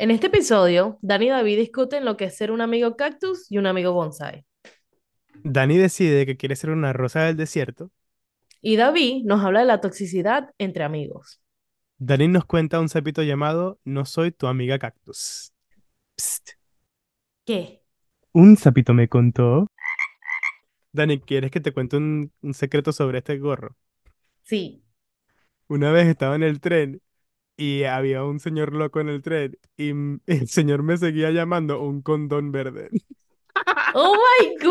[0.00, 3.58] En este episodio, Dani y David discuten lo que es ser un amigo cactus y
[3.58, 4.44] un amigo bonsai.
[5.42, 7.90] Dani decide que quiere ser una rosa del desierto.
[8.62, 11.40] Y David nos habla de la toxicidad entre amigos.
[11.98, 15.52] Dani nos cuenta un sapito llamado No soy tu amiga cactus.
[16.16, 16.50] Psst.
[17.44, 17.82] ¿Qué?
[18.32, 19.66] Un sapito me contó.
[20.92, 23.76] Dani, ¿quieres que te cuente un, un secreto sobre este gorro?
[24.44, 24.84] Sí.
[25.66, 27.02] Una vez estaba en el tren
[27.58, 29.90] y había un señor loco en el tren y
[30.26, 32.88] el señor me seguía llamando un condón verde.
[33.94, 34.56] ¡Oh my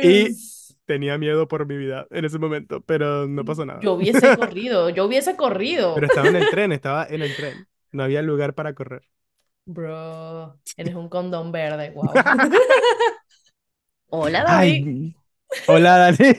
[0.00, 0.76] Y goodness!
[0.86, 3.80] tenía miedo por mi vida en ese momento, pero no pasó nada.
[3.82, 5.94] Yo hubiese corrido, yo hubiese corrido.
[5.94, 7.66] Pero estaba en el tren, estaba en el tren.
[7.90, 9.02] No había lugar para correr.
[9.64, 12.10] Bro, eres un condón verde, wow.
[14.08, 14.86] Hola, David.
[14.86, 15.14] Ay,
[15.66, 16.34] hola Dani.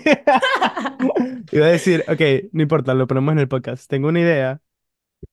[1.52, 3.90] Iba a decir, ok, no importa, lo ponemos en el podcast.
[3.90, 4.62] Tengo una idea.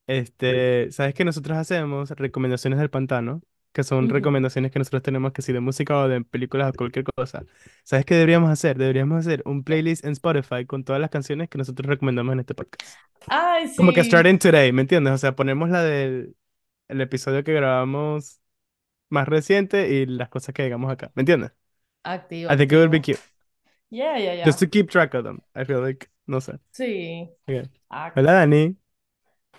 [0.07, 3.43] Este, ¿sabes que nosotros hacemos recomendaciones del pantano?
[3.73, 4.15] Que son Ujú.
[4.15, 7.45] recomendaciones que nosotros tenemos que si de música o de películas o cualquier cosa.
[7.85, 8.77] ¿Sabes qué deberíamos hacer?
[8.79, 12.55] Deberíamos hacer un playlist en Spotify con todas las canciones que nosotros recomendamos en este
[12.55, 12.99] podcast.
[13.29, 14.05] Ay, Como que sí.
[14.05, 15.15] starting today, ¿me entiendes?
[15.15, 16.37] O sea, ponemos la del
[16.89, 18.41] el episodio que grabamos
[19.11, 21.53] más reciente y las cosas que digamos acá, ¿me entiendes?
[22.05, 23.03] Activo, I think it would be activo.
[23.03, 23.23] cute.
[23.91, 24.35] Ya, ya.
[24.45, 25.43] Just to keep track of them.
[25.55, 26.59] I feel like, no sé.
[26.73, 27.31] Sí.
[27.49, 27.69] Ok.
[27.91, 28.77] Ah, Hola Dani,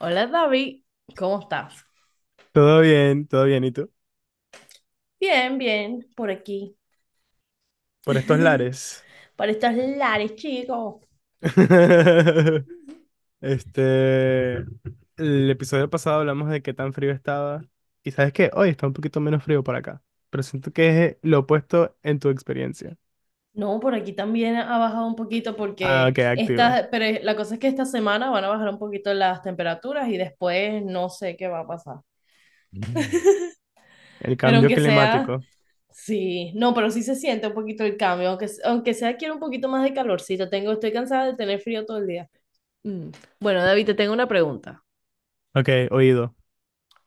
[0.02, 0.83] Hola, David.
[1.16, 1.85] ¿Cómo estás?
[2.52, 3.91] todo bien, todo bien, ¿y tú?
[5.21, 6.75] Bien, bien, por aquí.
[8.03, 9.07] Por estos lares.
[9.35, 11.02] Para estos lares, chicos.
[13.41, 14.57] Este,
[15.17, 17.63] el episodio pasado hablamos de qué tan frío estaba
[18.03, 21.17] y sabes qué, hoy está un poquito menos frío por acá, pero siento que es
[21.23, 22.97] lo opuesto en tu experiencia.
[23.53, 26.75] No, por aquí también ha bajado un poquito Ah, porque ok, activo.
[26.75, 30.07] esta, pero la cosa es que esta semana van a bajar un poquito las temperaturas
[30.09, 31.97] y después no sé qué va a pasar.
[34.19, 35.45] El Pero cambio aunque sea, climático.
[35.89, 39.39] sí, no, pero sí se siente un poquito el cambio, aunque, aunque sea quiero un
[39.39, 42.29] poquito más de calorcito, tengo, estoy cansada de tener frío todo el día.
[42.84, 43.09] Mm.
[43.41, 44.84] Bueno, David, te tengo una pregunta.
[45.53, 46.35] Ok, oído.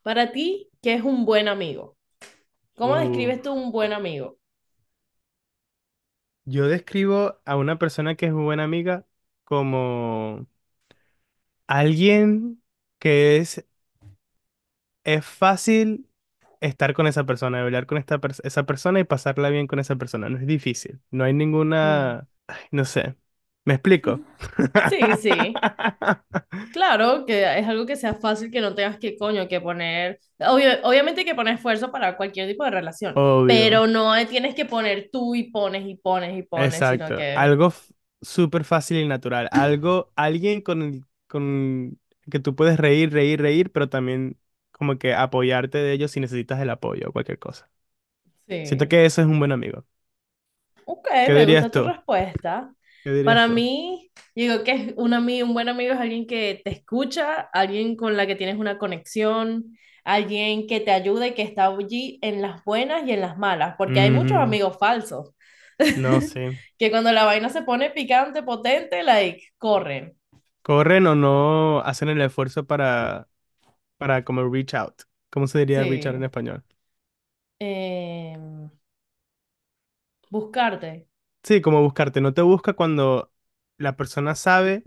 [0.03, 1.97] Para ti, ¿qué es un buen amigo?
[2.75, 4.39] ¿Cómo Uh, describes tú un buen amigo?
[6.45, 9.05] Yo describo a una persona que es buena amiga
[9.43, 10.47] como
[11.67, 12.61] alguien
[12.99, 13.65] que es,
[15.03, 16.09] es fácil
[16.61, 19.95] estar con esa persona, hablar con esta pers- esa persona y pasarla bien con esa
[19.97, 20.29] persona.
[20.29, 21.01] No es difícil.
[21.11, 21.33] No hay
[21.83, 22.09] Mm.
[22.13, 23.15] ninguna, ay, no sé.
[23.65, 24.19] ¿Me explico?
[24.89, 25.65] Sí, sí.
[26.71, 30.19] Claro, que es algo que sea fácil, que no tengas que, coño, que poner...
[30.39, 33.45] obvio- obviamente hay que poner esfuerzo para cualquier tipo de relación, Obvio.
[33.45, 37.15] pero no tienes que poner tú y pones y pones y pones, sino Exacto.
[37.15, 37.33] que...
[37.33, 37.73] Algo
[38.21, 39.49] súper fácil y natural.
[39.51, 41.99] Algo, alguien con el, con
[42.31, 44.39] que tú puedes reír, reír, reír, pero también
[44.71, 47.69] como que apoyarte de ellos si necesitas el apoyo o cualquier cosa.
[48.63, 48.89] Siento Sí.
[48.89, 49.85] que eso es un buen amigo.
[50.85, 51.81] Ok, ¿Qué me dirías gusta tu tú?
[51.81, 52.73] respuesta.
[53.05, 53.65] ¿Qué dirías Para tú?
[53.65, 58.15] mí, digo que un amigo, un buen amigo es alguien que te escucha, alguien con
[58.17, 62.63] la que tienes una conexión, alguien que te ayuda y que está allí en las
[62.65, 65.31] buenas y en las malas, porque hay muchos amigos falsos.
[65.93, 66.59] No, sí.
[66.77, 70.17] que cuando la vaina se pone picante, potente, like, corren.
[70.61, 73.29] Corren o no hacen el esfuerzo para,
[73.97, 75.03] para como reach out.
[75.31, 76.65] ¿Cómo se diría reach out en español?
[77.59, 78.69] Em,
[80.29, 81.07] buscarte.
[81.45, 82.21] Sí, como buscarte.
[82.21, 83.31] No te busca cuando
[83.77, 84.83] la persona sabe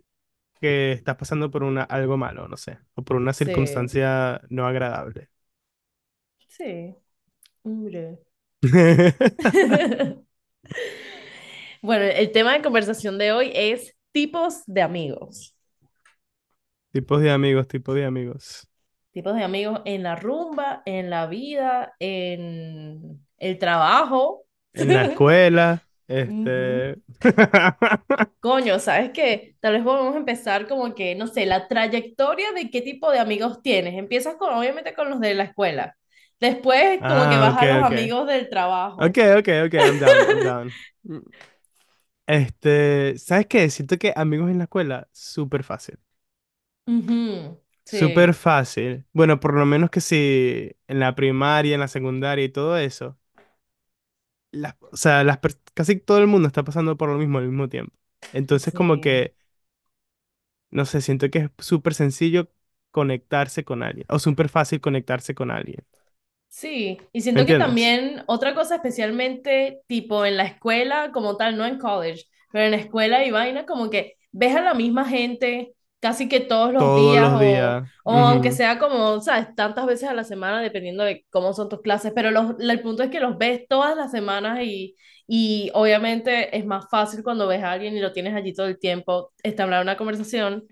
[0.60, 4.66] que estás pasando por una, algo malo, no sé, o por una Sí, circunstancia no
[4.66, 5.30] agradable.
[6.48, 6.94] sí.
[7.64, 8.20] Hombre.
[11.82, 15.54] Bueno, el tema de conversación de hoy es tipos de amigos.
[16.92, 18.68] Tipos de amigos, tipos de amigos.
[19.12, 24.44] Tipos de amigos en la rumba, en la vida, en el trabajo.
[24.72, 25.87] En la escuela.
[26.08, 26.96] Este...
[28.40, 29.56] Coño, ¿sabes qué?
[29.60, 33.62] Tal vez podemos empezar como que, no sé, la trayectoria de qué tipo de amigos
[33.62, 33.94] tienes.
[33.98, 35.96] Empiezas con, obviamente, con los de la escuela.
[36.38, 39.10] Después, como que Ah, vas a los amigos del trabajo.
[39.10, 40.74] Ok, ok, ok, I'm down, I'm down.
[42.26, 43.70] Este, ¿sabes qué?
[43.70, 45.98] Siento que amigos en la escuela, súper fácil.
[46.88, 49.06] Ujú, Súper Sí, fácil.
[49.12, 53.18] Bueno, por lo menos que si en la primaria, en la secundaria y todo eso.
[54.58, 55.38] Las- o sea, las
[55.74, 57.94] casi todo el mundo está pasando por lo mismo al mismo tiempo.
[58.32, 59.34] Entonces, como que,
[60.70, 62.50] no sé, siento que es súper sencillo
[62.90, 64.06] conectarse con alguien.
[64.10, 65.84] O súper fácil conectarse con alguien.
[66.48, 71.56] Sí, y ¿Me siento que también otra cosa especialmente tipo en la escuela como tal,
[71.56, 75.04] no en college, pero en la escuela y vaina como que ves a la misma
[75.08, 77.88] gente casi que todos los todos días los o, días.
[78.04, 78.52] o aunque Ujú.
[78.52, 82.30] sea como, sabes, tantas veces a la semana dependiendo de cómo son tus clases, pero
[82.30, 84.96] los, el punto es que los ves todas las semanas y,
[85.26, 88.78] y obviamente es más fácil cuando ves a alguien y lo tienes allí todo el
[88.78, 90.66] tiempo, establecer una conversación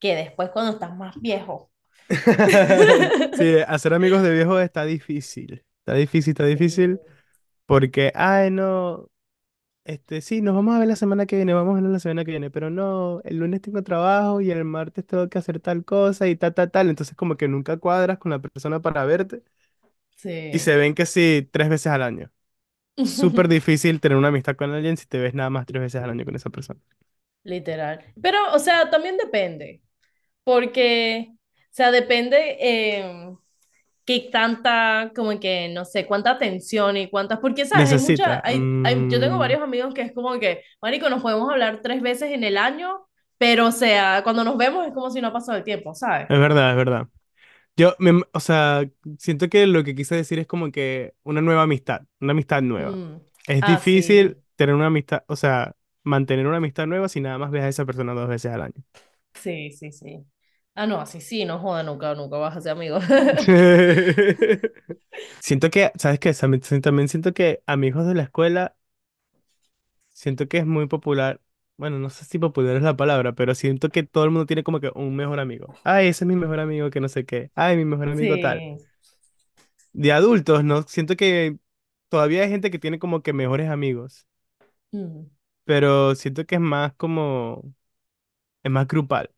[0.00, 1.70] que después cuando estás más viejo.
[3.32, 5.64] Sí, hacer amigos de viejos está difícil.
[5.80, 7.00] Está difícil, está difícil.
[7.66, 9.08] Porque, ay, no.
[9.84, 12.24] Este, sí, nos vamos a ver la semana que viene, vamos a ver la semana
[12.24, 15.84] que viene, pero no, el lunes tengo trabajo y el martes tengo que hacer tal
[15.84, 16.88] cosa y tal, tal, tal.
[16.88, 19.42] Entonces, como que nunca cuadras con la persona para verte
[20.50, 20.60] y Sí.
[20.60, 22.30] se ven que sí tres veces al año.
[23.02, 26.10] Súper difícil tener una amistad con alguien si te ves nada más tres veces al
[26.10, 26.80] año con esa persona.
[27.44, 28.04] Literal.
[28.22, 29.82] Pero, o sea, también depende,
[30.44, 31.38] porque, o
[31.70, 33.36] sea, depende eh,
[34.04, 37.90] qué tanta, como que, no sé, cuánta atención y cuántas, porque, ¿sabes?
[37.90, 41.22] Hay mucha, hay, hay, yo tengo mm, varios amigos que es como que, marico, nos
[41.22, 43.06] podemos hablar tres veces en el año,
[43.38, 46.28] pero, o sea, cuando nos vemos es como si no ha pasado el tiempo, ¿sabes?
[46.28, 47.08] es verdad, es verdad.
[47.76, 48.84] Yo, me- o sea,
[49.18, 53.00] siento que lo que quise decir es como que una nueva amistad, una amistad nueva.
[53.00, 53.20] Mm.
[53.46, 57.38] Es Ah, sí, difícil tener una amistad, o sea, mantener una amistad nueva si nada
[57.38, 58.84] más ves a esa persona dos veces al año.
[59.34, 60.26] sí, sí, sí.
[60.74, 62.98] Ah, no, así sí, no joda, nunca, nunca vas a ser amigo.
[65.40, 66.32] Siento que, ¿sabes qué?
[66.34, 68.76] También, siento que amigos de la escuela,
[70.12, 71.40] siento que es muy popular.
[71.76, 74.62] Bueno, no sé si popular es la palabra, pero siento que todo el mundo tiene
[74.62, 75.74] como que un mejor amigo.
[75.84, 77.50] Ay, ese es mi mejor amigo que no sé qué.
[77.54, 78.60] Ay, mi mejor amigo tal.
[78.60, 78.86] Sí.
[79.92, 80.82] De adultos, ¿no?
[80.82, 81.58] Siento que
[82.08, 84.26] todavía hay gente que tiene como que mejores amigos,
[84.92, 85.30] Mm.
[85.64, 87.74] pero siento que es más como,
[88.62, 89.30] es más grupal.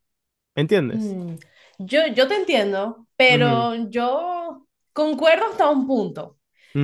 [0.56, 1.16] ¿Me entiendes?
[1.16, 1.36] Mm,
[1.78, 6.38] Yo, yo te entiendo, pero yo concuerdo hasta un punto,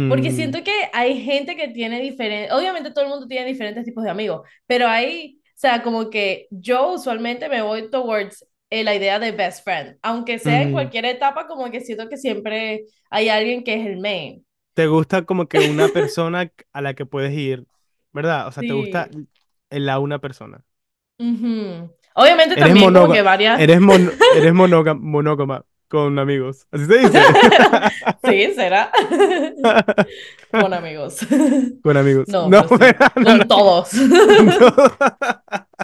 [0.06, 3.84] porque ujú, siento que hay gente que tiene diferentes, obviamente todo el mundo tiene diferentes
[3.84, 8.82] tipos de amigos, pero hay, o sea, como que yo usualmente me voy towards eh,
[8.84, 12.84] la idea de best friend, aunque sea en cualquier etapa, como que siento que siempre
[13.10, 14.44] hay alguien que es el main.
[14.74, 17.66] te gusta como que una persona a la que puedes ir,
[18.12, 18.46] ¿verdad?
[18.48, 19.10] O sea, te gusta
[19.70, 20.64] la una persona.
[21.20, 21.90] Ujú.
[22.20, 26.66] Obviamente Eres también como que varias, eres mon- eres monógama, con amigos.
[26.70, 27.20] Así se dice.
[28.24, 28.90] sí, será.
[30.58, 31.20] Con amigos.
[31.82, 32.26] Con amigos.
[32.26, 32.74] No, No, sí,
[33.16, 33.46] no, con no.
[33.48, 33.90] todos.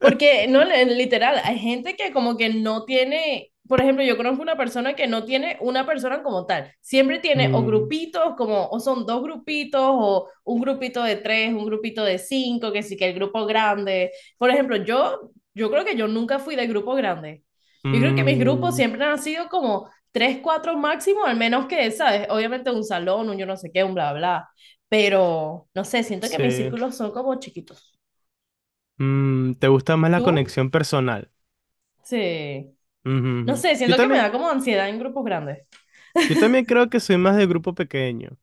[0.00, 4.42] Porque, no, li- literal, hay gente que como que no tiene, por ejemplo, yo conozco
[4.42, 8.68] una persona que no tiene una persona como tal, siempre tiene o Mm, grupitos, como,
[8.68, 12.96] o son dos grupitos, o un grupito de tres, un grupito de cinco, que sí
[12.96, 14.10] que el grupo grande.
[14.38, 17.44] Por ejemplo, yo, yo creo que yo nunca fui de grupo grande.
[17.90, 21.66] Yo creo que mis grupos mm, siempre han sido como tres, cuatro máximo, al menos
[21.66, 22.28] que, ¿sabes?
[22.30, 24.48] Obviamente un salón, un yo no sé qué, un bla, bla.
[24.88, 27.98] Pero, no sé, siento que mis círculos son como chiquitos.
[28.98, 30.22] Mm, ¿te gusta más la ¿Tú?
[30.22, 31.30] conexión personal?
[32.02, 32.72] Sí.
[33.44, 35.68] No sé, Yo siento que me da como ansiedad en grupos grandes.
[36.28, 38.36] yo también creo que soy más de grupo pequeño.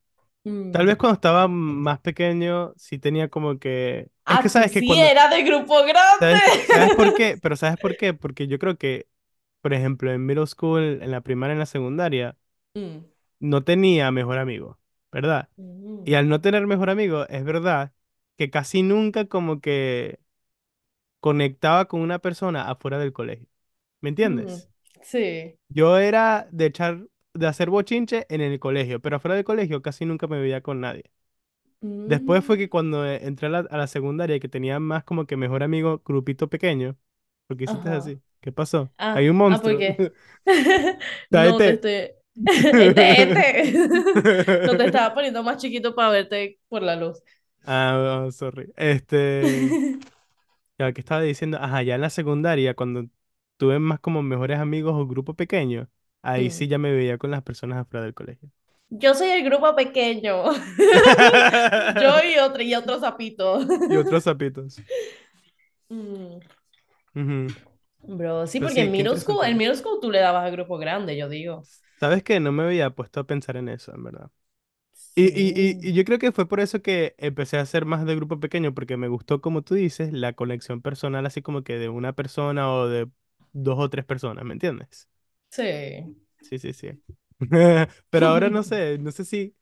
[0.70, 0.98] Tal vez Mm.
[0.98, 4.10] cuando estaba más pequeño sí tenía como que...
[4.28, 5.10] Es que Ah, sabes que sí cuando...
[5.10, 5.82] eras de grupo
[6.18, 7.14] ¿Sabes, sabes por grande.
[7.14, 7.36] qué?
[7.42, 8.14] Pero ¿sabes por qué?
[8.14, 9.08] Porque yo creo que,
[9.60, 12.36] por ejemplo, en middle school, en la primaria, en la secundaria,
[12.76, 13.04] Mm.
[13.40, 14.78] no tenía mejor amigo,
[15.12, 15.48] ¿verdad?
[16.04, 16.16] Y Mm.
[16.16, 17.92] al no tener mejor amigo, es verdad
[18.38, 20.20] que casi nunca como que
[21.20, 23.48] conectaba con una persona afuera del colegio.
[24.00, 24.62] ¿Me Mm.
[24.64, 24.70] entiendes?
[25.02, 25.58] Sí.
[25.68, 30.04] Yo era de echar, de hacer bochinche en el colegio, pero afuera del colegio casi
[30.06, 31.04] nunca me veía con nadie.
[32.04, 32.58] Después fue Mm.
[32.58, 35.62] que cuando eh, entré a la, a la secundaria, que tenía más como que mejor
[35.62, 36.98] amigo, grupito pequeño,
[37.46, 37.96] porque hiciste Ajá.
[37.96, 38.20] así.
[38.40, 38.92] ¿Qué pasó?
[39.12, 39.78] Hay Ah, un ah, ¿por monstruo.
[39.78, 39.96] qué?
[41.30, 41.84] No te estoy...
[41.86, 43.72] Este, este.
[44.62, 47.22] No te estaba poniendo más chiquito para verte por la luz.
[47.66, 48.72] Ah, oh, sorry.
[48.76, 49.72] Este,
[50.78, 53.06] ya que estaba diciendo, ajá, ya en la secundaria, cuando
[53.56, 55.88] tuve más como mejores amigos o grupo pequeño,
[56.24, 58.50] ahí sí ya me veía con las personas afuera del colegio.
[58.90, 60.44] Yo soy el grupo pequeño.
[61.88, 63.58] Yo y otro, y otro sapito.
[63.86, 64.82] Y otros zapitos.
[65.90, 66.40] Mm.
[67.14, 67.56] Ujú.
[68.06, 70.44] Bro, sí, Pero porque en sí, qué middle school, en middle school tú le dabas
[70.46, 71.62] a grupo grande, yo digo.
[71.96, 72.40] ¿Sabes qué?
[72.40, 74.30] No me había puesto a pensar en eso, en verdad.
[75.16, 77.86] Y, y, y, Sí, y yo creo que fue por eso que empecé a hacer
[77.86, 81.64] más de grupo pequeño, porque me gustó, como tú dices, la conexión personal, así como
[81.64, 83.10] que de una persona o de
[83.52, 85.08] dos o tres personas, ¿me entiendes?
[85.56, 86.16] Sí.
[86.40, 86.90] Sí, sí, sí.
[88.10, 89.56] Pero ahora no sé, no sé si,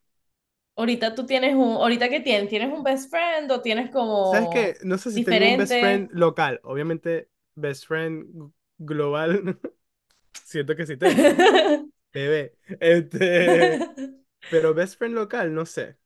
[0.76, 3.90] Ahorita tú tienes un, ahorita qué tienes, ¿tienes un best friend o tienes
[4.22, 4.76] ¿sabes qué?
[4.76, 6.12] como No sé si tengo un best friend diferente?
[6.12, 9.58] local, obviamente best friend global,
[10.44, 11.26] siento que sí tengo,
[12.14, 13.87] bebé, este,
[14.49, 15.99] pero best friend local, no sé,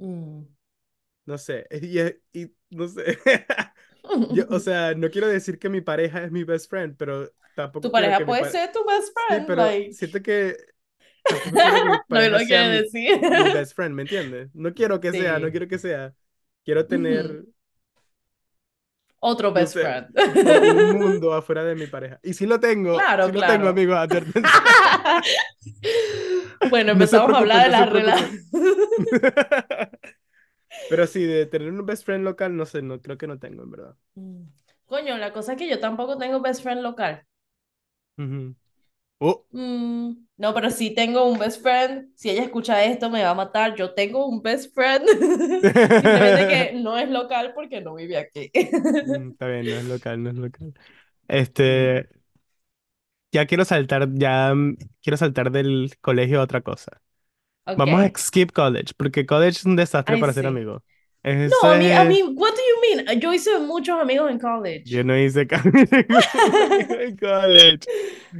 [0.00, 0.44] Mm.
[1.26, 1.66] no sé,
[2.32, 3.18] y, y no sé.
[4.28, 7.30] Yo, o sea, no quiero decir que mi pareja es mi best friend, pero
[7.80, 9.90] Tu tampoco quiero que pareja puede ser tu best Sí, friend, pero like.
[9.90, 10.56] siento que
[11.54, 13.20] quiero No lo quiere mi, decir.
[13.30, 14.50] mi best friend, ¿me entiendes?
[14.54, 15.52] No quiero que sea, no Sí.
[15.52, 16.14] quiero que sea.
[16.64, 17.44] Quiero tener,
[19.20, 20.06] Otro no best sé, friend.
[20.58, 22.18] un mundo afuera de mi pareja.
[22.22, 23.68] Y si lo tengo, Claro, si lo tengo, claro.
[23.68, 23.98] amigos.
[26.62, 28.30] Bueno, No empezamos a preocupen, hablar de no se la relación.
[28.48, 28.48] preocupen.
[30.86, 33.62] Pero sí, de tener un best friend local, no sé, no creo que no tengo,
[33.64, 33.96] en verdad.
[34.86, 37.26] Coño, la cosa es que yo tampoco tengo best friend local.
[39.20, 39.44] Oh.
[39.50, 42.10] Mm, no, pero sí tengo un best friend.
[42.16, 43.76] Si ella escucha esto, me va a matar.
[43.76, 45.06] Yo tengo un best friend.
[45.96, 48.50] Simplemente que no es local porque no vive aquí.
[49.02, 50.74] Mm, Está bien, no es local, no es local.
[51.68, 52.08] Mm, Este,
[53.32, 57.00] ya quiero saltar, ya mm, quiero saltar del colegio a otra cosa.
[57.66, 60.82] Vamos a skip college, porque college es un desastre Ay, para ser amigo.
[61.24, 63.18] No, a mí, a es, mí, what do you mean?
[63.20, 64.84] Yo hice muchos amigos en yo college.
[65.04, 65.46] no hice
[67.00, 67.80] en college.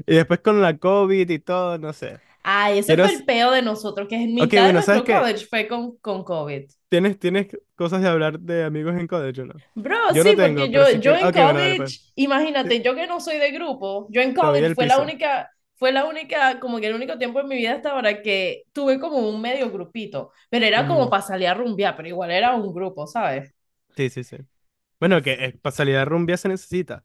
[0.07, 2.21] Y después con la COVID y todo, no sé.
[2.43, 5.21] Ay, ese Quiero, fue el peo de nosotros, que ok, mitad de bueno, ¿sabes nuestro
[5.21, 6.65] college fue con, con COVID.
[6.91, 9.55] ¿Tienes, tienes cosas de hablar de amigos en college o no?
[9.75, 12.95] Bro, Yo no sí, porque tengo, pero yo, yo en ok, bueno, college, imagínate, yo
[12.95, 16.79] que no soy de grupo, yo en college fue la única, fue la única, como
[16.81, 20.33] que el único tiempo en mi vida hasta ahora que tuve como un medio grupito,
[20.51, 21.11] pero era como Ujú.
[21.11, 23.55] para salir a rumbear, pero igual era un grupo, ¿sabes?
[23.97, 24.37] Sí, sí, sí.
[25.01, 27.05] Bueno, que eh, para salir a rumbia se necesita.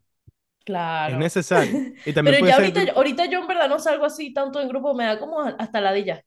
[1.05, 1.17] Es Claro.
[1.17, 1.81] necesario.
[2.05, 2.93] Y también Pero ya ser ahorita, grupo.
[2.95, 6.21] ahorita yo en verdad no salgo así tanto en grupo, me da como hasta ladilla.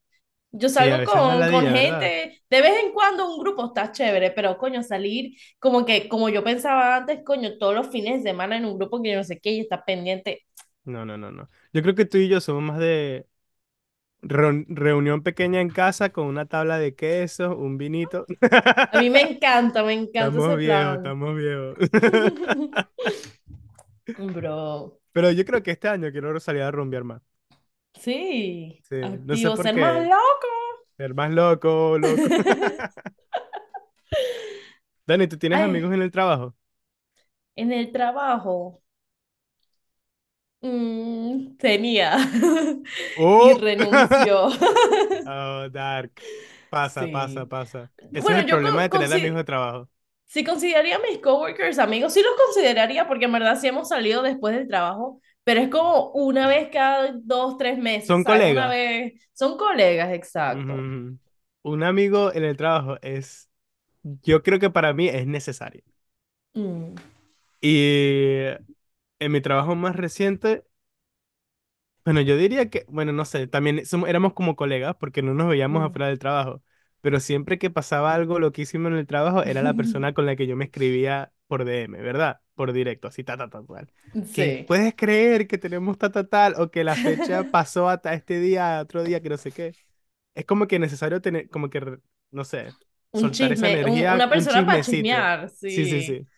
[0.53, 2.13] Yo Sí, salgo da con, con ladilla, ¿verdad?
[2.13, 6.29] gente, de vez en cuando un grupo está chévere, pero coño, salir como que, como
[6.31, 9.25] yo pensaba antes, coño, todos los fines de semana en un grupo que yo no
[9.25, 10.47] sé qué y está pendiente.
[10.85, 11.49] No, no, no, no.
[11.73, 13.27] Yo creo que tú y yo somos más de
[14.23, 18.27] reun- reunión pequeña en casa con una tabla de queso, un vinito.
[18.93, 20.97] A mí me encanta, me encanta ese Estamos viejos, plan.
[20.97, 21.77] estamos viejos.
[24.17, 27.23] Bro, Pero yo creo que este año quiero salir a rumbear más.
[27.95, 30.09] sí, Sí, no sé activo, por ser más qué.
[30.09, 30.47] loco.
[30.99, 32.29] Ser más loco, loco.
[35.07, 36.57] Dani, ¿tú tienes amigos en el trabajo?
[37.57, 38.82] en el trabajo,
[40.63, 42.17] mm, tenía
[43.37, 43.55] y ¡Oh!
[43.55, 44.49] renunció.
[45.25, 46.23] Oh, Dark.
[46.69, 47.49] Pasa, pasa, Sí.
[47.49, 47.93] pasa.
[48.13, 49.89] Ese es Bueno, el yo problema de tener consi- de trabajo.
[50.27, 54.23] sí consideraría a mis coworkers amigos, sí los consideraría porque en verdad sí hemos salido
[54.23, 58.47] después del trabajo, pero es como una vez cada dos, tres meses, Son ¿sabes?
[58.49, 58.69] Una colegas.
[58.69, 60.91] vez, son colegas, exacto.
[61.63, 63.51] Un amigo en el trabajo es,
[64.05, 65.83] yo creo que para mí es necesario.
[66.57, 66.95] Mm,
[67.61, 68.49] Y
[69.25, 70.65] en mi trabajo más reciente,
[72.05, 75.49] bueno, yo diría que, bueno, no sé, también somos, éramos como colegas porque no nos
[75.49, 76.63] veíamos afuera del trabajo,
[77.01, 80.47] pero siempre que pasaba algo loquísimo en el trabajo, era la persona con la que
[80.49, 82.41] yo me escribía por DM, ¿verdad?
[82.55, 83.93] Por directo, así, ta, ta, ta, tal.
[84.33, 84.67] Que Sí.
[84.67, 88.81] puedes creer que tenemos ta, ta, tal, o que la fecha pasó hasta este día,
[88.81, 89.77] otro día, que no sé qué.
[90.35, 91.99] Es como que necesario tener, como que,
[92.33, 92.77] no sé,
[93.13, 94.81] Un soltar esa chisme, un- energía, una un persona para chismecito.
[94.81, 96.03] chismear, Sí, sí, sí.
[96.03, 96.29] sí.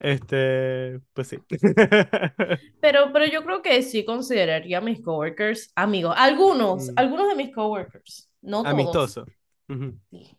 [0.00, 1.38] Este, pues sí.
[2.80, 6.14] Pero, pero yo creo que sí consideraría a mis coworkers amigos.
[6.16, 8.72] Algunos, Mm, algunos de mis coworkers, no todos.
[8.72, 9.26] Amistoso.
[9.68, 9.98] Ujú.
[10.10, 10.38] Sí,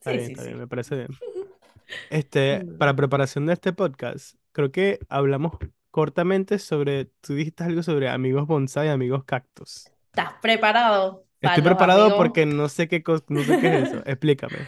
[0.00, 0.32] Está sí, bien, sí.
[0.32, 0.60] está bien, sí.
[0.60, 1.08] me parece bien.
[2.10, 2.78] Este, Mm.
[2.78, 5.52] para preparación de este podcast, creo que hablamos
[5.90, 9.86] cortamente sobre, tú dijiste algo sobre amigos bonsai, amigos cactus.
[10.12, 12.18] ¿Estás preparado para Estoy preparado amigos?
[12.18, 14.02] porque no sé qué, no sé qué es eso.
[14.06, 14.58] Explícame.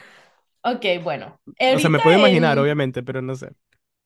[0.63, 3.53] Ok, bueno, O sea, me puedo imaginar, en, obviamente, pero no sé.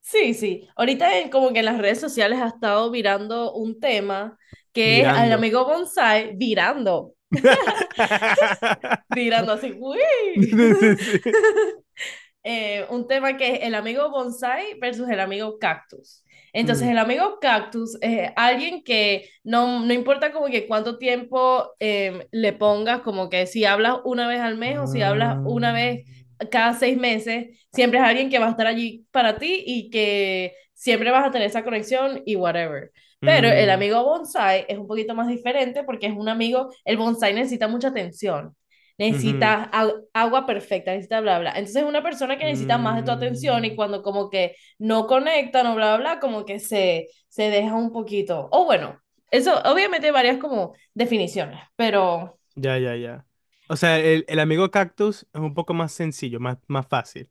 [0.03, 4.39] Sí, sí, ahorita en como que en las redes sociales ha estado virando un tema
[4.75, 5.33] que es al Virando.
[5.33, 7.15] amigo bonsai virando,
[9.11, 10.01] virando así, uy.
[10.35, 11.19] Sí, sí.
[12.45, 16.25] eh, un tema que es el amigo bonsai versus el amigo cactus.
[16.53, 16.91] Entonces, Mm.
[16.91, 22.53] el amigo cactus es alguien que no, no importa como que cuánto tiempo eh, le
[22.53, 26.05] pongas, como que si hablas una vez al mes o si hablas una vez
[26.51, 30.55] cada seis meses, siempre es alguien que va a estar allí para ti y que
[30.75, 32.93] siempre vas a tener esa conexión y whatever.
[33.25, 36.97] Pero el Mm, amigo bonsai es un poquito más diferente porque es un amigo, el
[36.97, 38.57] bonsai necesita mucha atención
[38.99, 41.51] necesita agu- agua perfecta, necesita bla, bla.
[41.51, 43.77] Entonces es una persona que necesita más de tu atención y mm.
[43.77, 47.93] cuando como que no conectan o bla, bla, bla, como que se, se deja un
[47.93, 48.49] poquito.
[48.53, 53.27] O bueno, eso obviamente hay varias como definiciones, pero Ya, ya, ya.
[53.69, 57.31] O sea, el, el amigo cactus es un poco más sencillo, más, más fácil.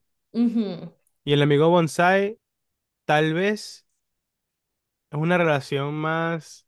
[1.23, 2.39] Y el amigo bonsai,
[3.05, 3.85] tal vez
[5.11, 6.65] es una relación más,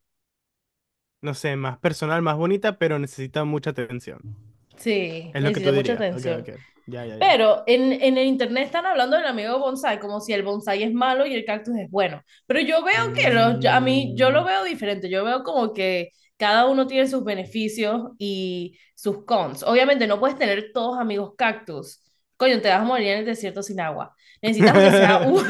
[1.22, 4.36] no sé, más personal, más bonita, pero necesita mucha atención.
[4.76, 5.96] sí, Es lo que tú mucha dirías.
[5.96, 6.40] Atención.
[6.40, 6.50] ok.
[6.86, 7.30] Ya, ya, ya.
[7.30, 10.92] Pero en, en el internet están hablando del amigo bonsai como si el bonsai es
[10.92, 12.22] malo y el cactus es bueno.
[12.46, 14.46] Pero yo veo que los, a mí, yo lo Mm.
[14.46, 15.10] veo diferente.
[15.10, 19.62] Yo veo como que cada uno tiene sus beneficios y sus cons.
[19.64, 22.00] Obviamente no puedes tener todos amigos cactus.
[22.36, 24.14] Coño, te vas a morir en el desierto sin agua.
[24.42, 25.42] Necesitas aunque sea un,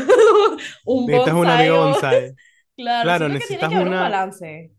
[0.85, 2.37] un Necesitas un amigo bonsai.
[2.77, 4.73] Claro, Claro, que tiene necesitas que haber un una, balance.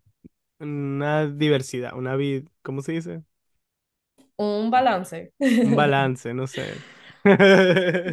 [0.60, 3.24] una diversidad, una vid, ¿cómo se dice?
[4.38, 5.34] Un balance.
[5.62, 6.86] Un balance, no sé.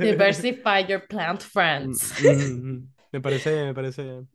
[0.02, 1.42] Diversify your plant
[1.78, 2.12] Mm, friends.
[2.18, 2.92] mm, mm.
[3.12, 4.30] Me parece bien, me parece bien.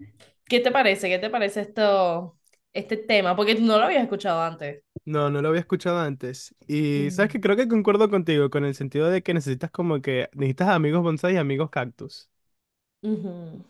[0.46, 1.10] ¿Qué te parece?
[1.10, 2.38] ¿Qué te parece esto,
[2.74, 3.36] este tema?
[3.36, 4.84] Porque tú no lo habías escuchado antes.
[5.06, 6.54] No, no lo había escuchado antes.
[6.68, 7.42] Y sabes que Mm.
[7.42, 11.36] creo que concuerdo contigo con el sentido de que necesitas como que necesitas amigos bonsai
[11.36, 12.30] y amigos cactus.
[13.02, 13.64] Ujú.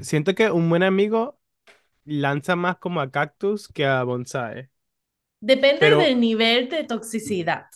[0.00, 1.38] Siento que un buen amigo
[2.04, 4.70] lanza más como a cactus que a bonsai.
[5.42, 7.66] Depende Pero, del nivel de toxicidad.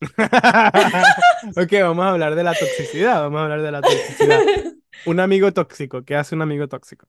[1.56, 4.46] ok, vamos a hablar de la toxicidad, vamos a hablar de la toxicidad.
[5.04, 7.08] Un amigo tóxico, ¿qué hace un amigo tóxico?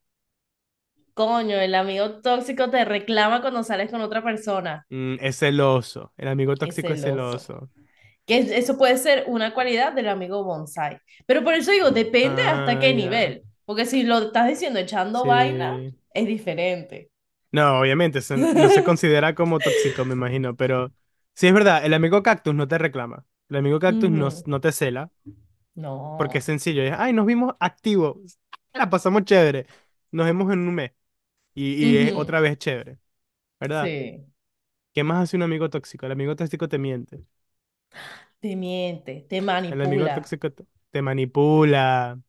[1.19, 4.85] Coño, el amigo tóxico te reclama cuando sales con otra persona.
[4.89, 7.39] Mm, es celoso, el amigo Es tóxico es celoso.
[7.39, 7.69] celoso.
[8.25, 10.97] Que es- eso puede ser una cualidad del amigo bonsai.
[11.25, 12.95] Pero por eso digo, depende hasta Ah, qué ya.
[12.95, 13.43] nivel.
[13.65, 15.77] Porque si lo estás diciendo echando vaina,
[16.13, 17.09] es diferente.
[17.51, 20.93] No, obviamente, no se considera como tóxico, me imagino, pero
[21.35, 23.25] sí es verdad, el amigo cactus no te reclama.
[23.49, 25.11] El amigo cactus no, no te cela,
[26.17, 26.53] porque es No.
[26.53, 26.81] sencillo.
[26.83, 28.17] Es, ay, nos vimos activos,
[28.73, 29.65] la pasamos chévere,
[30.11, 30.91] nos vemos en un mes
[31.53, 32.99] y, y es otra vez chévere,
[33.59, 33.93] ¿verdad?
[33.93, 34.29] Sí.
[34.93, 36.05] ¿Qué más hace un amigo tóxico?
[36.05, 37.25] El amigo tóxico te miente.
[38.39, 40.11] Te miente, te El amigo manipula.
[40.11, 42.19] tóxico te, te manipula.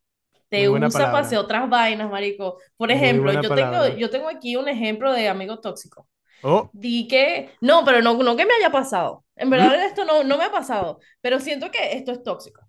[0.48, 2.58] Te usa para hacer otras vainas, marico.
[2.76, 6.08] Por ejemplo, yo tengo, yo tengo aquí un ejemplo de amigo tóxico.
[6.42, 9.24] Oh, Di que, no, pero no, no que me haya pasado.
[9.36, 12.62] En mm, verdad esto no, no me ha pasado, pero siento que esto es tóxico.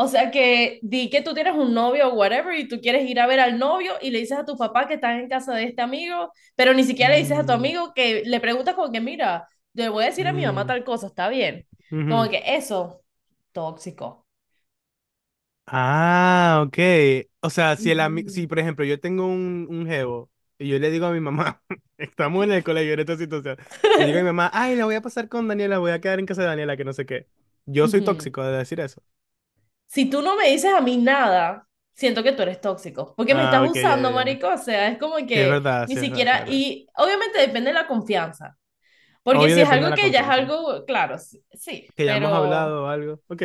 [0.00, 3.18] O sea que di que tú tienes un novio o whatever y tú quieres ir
[3.20, 5.64] a ver al novio y le dices a tu papá que estás en casa de
[5.64, 8.92] este amigo, pero ni siquiera le dices a tu mm, amigo que le preguntas como
[8.92, 11.66] que, mira, le voy a decir a mi mamá mm, tal cosa, está bien.
[12.06, 13.02] Como que eso,
[13.52, 14.26] tóxico.
[15.66, 16.78] Ah, ok.
[17.40, 18.30] O sea, si el ami- Ujú.
[18.30, 21.62] si por ejemplo yo tengo un, un jevo y yo le digo a mi mamá,
[21.98, 23.56] estamos en el colegio en esta situación,
[23.94, 26.18] le digo a mi mamá, ay, la voy a pasar con Daniela, voy a quedar
[26.20, 27.28] en casa de Daniela, que no sé qué.
[27.66, 29.02] Yo soy tóxico de decir eso.
[29.88, 33.44] Si tú no me dices a mí nada, siento que tú eres tóxico, porque me
[33.44, 34.24] estás Ah, ok, ya, usando, ya, ya.
[34.24, 36.44] marico, o sea, es como Sí, es que verdad, ni sí, verdad, sí, es siquiera,
[36.44, 36.62] verdad.
[36.62, 38.58] y obviamente depende de la confianza,
[39.24, 42.32] porque Obvio si es algo que ya es algo, claro, sí, sí, Que ya hemos
[42.32, 43.22] pero hablado o algo.
[43.28, 43.42] Ok.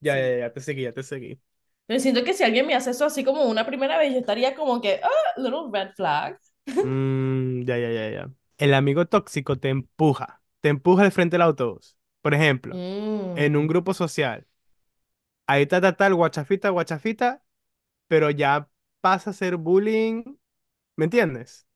[0.00, 1.40] Ya, ya, sí, ya, te seguí, ya te seguí.
[1.86, 4.54] pero siento que si alguien me hace eso así como una primera vez, yo estaría
[4.54, 5.08] como que, ah,
[5.40, 6.38] little red flag.
[6.80, 8.30] Mm, ya, ya, ya, ya.
[8.58, 11.96] El amigo tóxico te empuja, te empuja al frente del autobús.
[12.20, 12.82] Por ejemplo,
[13.34, 14.46] en un Mm, grupo social,
[15.46, 17.44] ahí está, está, tal, guachafita, guachafita,
[18.08, 20.24] pero ya pasa a ser bullying,
[20.96, 21.68] ¿me entiendes?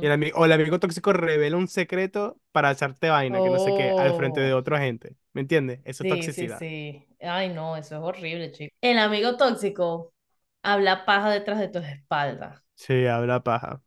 [0.00, 0.12] Y el ujú.
[0.12, 3.94] ami- o el amigo tóxico revela un secreto para echarte vaina, que no sé qué,
[3.96, 5.80] al frente de Oh, otra gente, ¿me entiendes?
[5.84, 6.66] Eso es sí, sí, toxicidad.
[6.88, 7.06] sí.
[7.20, 8.74] Ay, no, eso es horrible, chico.
[8.80, 10.14] El amigo tóxico
[10.62, 12.62] habla paja detrás de tus espaldas.
[12.76, 13.82] Sí, habla paja.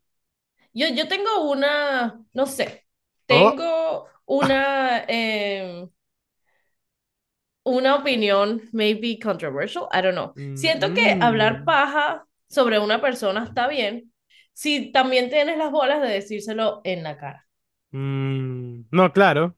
[0.74, 2.88] Yo, yo tengo una, no sé,
[3.30, 5.90] Oh, tengo una, em,
[7.68, 10.34] una opinión, maybe controversial, I don't know.
[10.36, 14.14] mm, Siento que hablar mm, paja sobre una persona está bien
[14.54, 17.48] si también tienes las bolas de decírselo en la cara.
[17.92, 18.86] mm.
[18.92, 19.56] No, claro,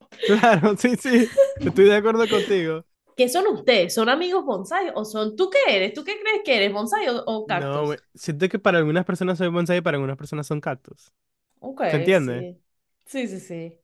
[0.24, 1.28] claro, sí, sí,
[1.64, 2.84] estoy de acuerdo contigo.
[3.16, 3.94] ¿Qué son ustedes?
[3.94, 5.92] ¿Son amigos bonsai o son tú qué eres?
[5.94, 6.72] ¿Tú qué crees que eres?
[6.72, 7.86] ¿Bonsai o, o No, cactus?
[7.86, 11.12] güey, siento que para algunas personas soy bonsai y para algunas personas son cactus.
[11.60, 12.46] Ok, ¿Se entiende?
[12.46, 12.62] sí.
[13.06, 13.78] Sí, sí, sí.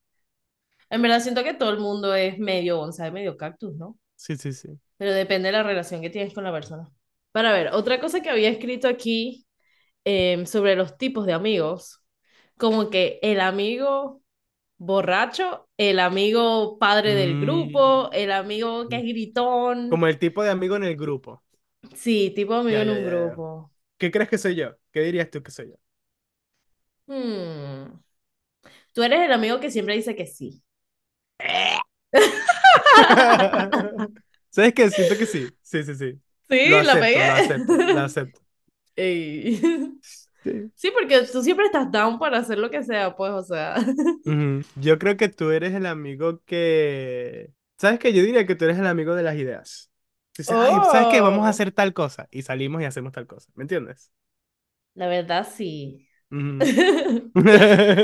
[0.91, 3.99] En verdad siento que todo el mundo es medio bonsai, medio cactus, ¿no?
[4.17, 4.79] Sí, sí, sí.
[4.97, 6.91] pero depende de la relación que tienes con la persona.
[7.33, 9.47] Para ver, otra cosa que había escrito aquí
[10.05, 12.03] em, sobre los tipos de amigos,
[12.59, 14.23] como que el amigo
[14.79, 20.43] borracho, el amigo padre del grupo, Mm, el amigo que es gritón, Como el tipo
[20.43, 21.43] de amigo en el grupo.
[21.95, 23.05] sí, tipo de amigo Ya, en ya, un ya.
[23.05, 23.73] grupo.
[23.99, 24.77] ¿Qué crees que soy yo?
[24.93, 25.77] ¿Qué dirías tú que soy yo?
[27.07, 27.99] Hmm,
[28.93, 30.63] Tú eres el amigo que siempre dice que sí.
[34.51, 34.91] ¿Sabes qué?
[34.91, 35.57] Siento que sí.
[35.63, 36.21] Sí, sí, sí.
[36.65, 37.27] Lo Sí, la acepto, pegué.
[37.27, 38.41] lo acepto, lo acepto.
[38.97, 39.61] Ey.
[40.43, 40.73] Sí.
[40.75, 43.75] Sí, porque tú siempre estás down para hacer lo que sea, pues, o sea.
[44.75, 47.53] Yo creo que tú eres el amigo que...
[47.79, 48.13] ¿Sabes qué?
[48.13, 49.91] Yo diría que tú eres el amigo de las ideas.
[50.37, 51.21] Dices, ay, ¿sabes qué?
[51.21, 51.51] Vamos a Oh.
[51.51, 52.29] hacer tal cosa.
[52.31, 53.51] Y salimos y hacemos tal cosa.
[53.55, 54.13] ¿Me entiendes?
[54.95, 56.08] La verdad, sí.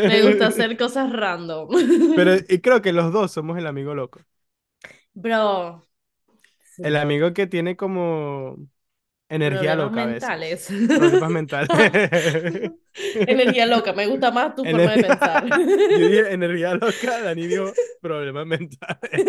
[0.05, 1.69] Me gusta hacer cosas random.
[2.15, 4.21] Pero y creo que los dos somos el amigo loco.
[5.15, 5.83] Bro,
[6.83, 8.57] El amigo que tiene como
[9.29, 10.69] energía problemas loca mentales.
[10.93, 11.71] Problemas mentales.
[13.27, 15.55] Energía loca, me gusta más tu forma de pensar.
[15.95, 19.27] Yo dije energía loca, Dani dijo problemas mentales.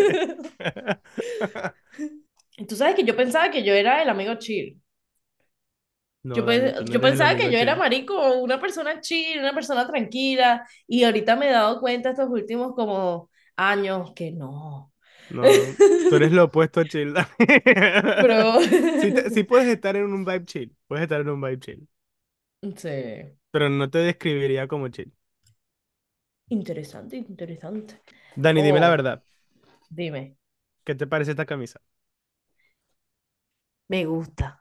[2.68, 4.80] Tú sabes que yo pensaba que yo era el amigo chill.
[6.32, 11.04] Yo, No, yo pensaba que yo era marico, una persona chill, una persona tranquila, y
[11.04, 14.92] ahorita me he dado cuenta estos últimos como años que no.
[15.28, 17.14] No, tú eres lo opuesto a chill.
[18.18, 18.60] Pero
[18.98, 21.88] Sí, te- sí puedes estar en un vibe chill, puedes estar en un vibe chill,
[22.76, 25.12] sí, pero no te describiría como chill.
[26.48, 28.02] interesante, interesante.
[28.34, 29.24] Dani, dime la Oh, verdad,
[29.90, 30.36] dime,
[30.84, 31.80] ¿qué te parece esta camisa?
[33.88, 34.60] me gusta.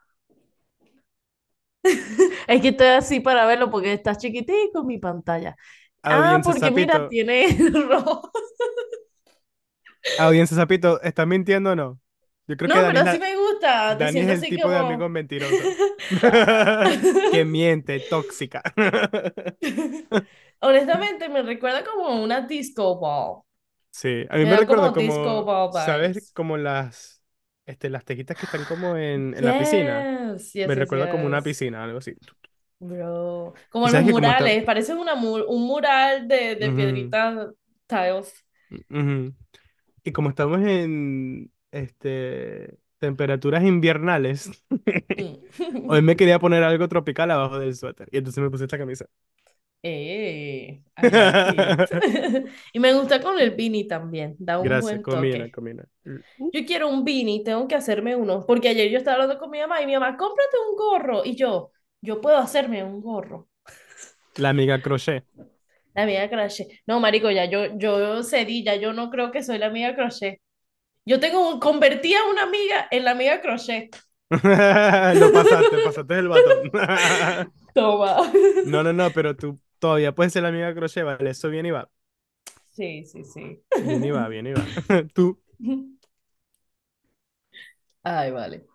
[2.48, 5.56] Es que estoy así para verlo porque está chiquitico mi pantalla.
[6.04, 7.48] Ah, porque mira, tiene
[7.90, 8.32] rojo.
[10.16, 12.00] audiencia Zapito, ¿estás mintiendo o no?
[12.48, 13.96] Yo creo que No, Dani pero sí me gusta.
[13.96, 15.78] Dani es el así tipo de amigo mentiroso.
[17.30, 18.62] Que miente, tóxica.
[20.62, 23.44] Honestamente, me recuerda como una disco ball.
[23.92, 26.32] Sí, a mí Me me da recuerda como disco como, ball ¿sabes?
[26.34, 27.15] Como las,
[27.66, 30.10] este, las tejitas que están como en, en la piscina.
[30.34, 32.16] Yes, Me yes, recuerda como una piscina, algo así.
[32.80, 33.54] Bro.
[33.70, 34.46] Como los que como está...
[34.46, 37.50] murales, parece una mu- un mural de, de piedritas
[37.88, 38.46] tiles.
[40.04, 44.52] Y como estamos en, este, temperaturas invernales,
[45.86, 48.08] hoy me quería poner algo tropical abajo del suéter.
[48.12, 49.06] Y entonces me puse esta camisa.
[49.84, 50.82] Eh.
[52.74, 55.52] Y me gusta con el beanie también, da un Gracias, buen combina, toque.
[55.52, 55.86] combina.
[56.54, 59.60] Yo quiero un beanie, tengo que hacerme uno, porque ayer yo estaba hablando con mi
[59.60, 61.26] mamá y mi mamá, cómprate un gorro.
[61.26, 63.50] Y yo, yo puedo hacerme un gorro.
[64.38, 65.26] La amiga crochet.
[65.94, 66.68] La amiga crochet.
[66.88, 70.40] No, marico, ya yo, yo cedí, ya yo no creo que soy la amiga crochet.
[71.06, 73.96] Yo tengo, un- convertí a una amiga en la amiga crochet.
[75.16, 76.72] Lo pasaste, pasaste el batón.
[77.74, 78.32] Toma.
[78.64, 81.30] No, no, no, pero tú todavía puedes ser la amiga crochet, ¿vale?
[81.30, 81.90] Eso viene y va.
[82.72, 83.64] Sí, sí, sí.
[83.78, 84.72] Viene y va, viene y va.
[85.14, 85.42] Tú.
[88.04, 88.66] Ay, vale.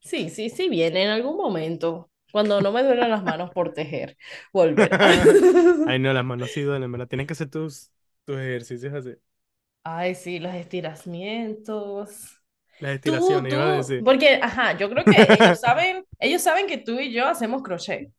[0.00, 2.10] Sí, sí, sí, viene en algún momento.
[2.32, 4.16] Cuando no me duelen las manos por tejer,
[4.52, 4.98] volverá.
[5.84, 7.08] Ay, no, las manos sí duelen, ¿verdad?
[7.08, 7.90] Tienes que hacer tus,
[8.24, 9.10] tus ejercicios así.
[9.82, 12.36] Ay, sí, los estiramientos.
[12.78, 14.04] Las Tú, estiraciones, iba a tú, decir.
[14.04, 18.12] porque, ajá, yo creo que ellos saben, ellos saben que tú y yo hacemos crochet,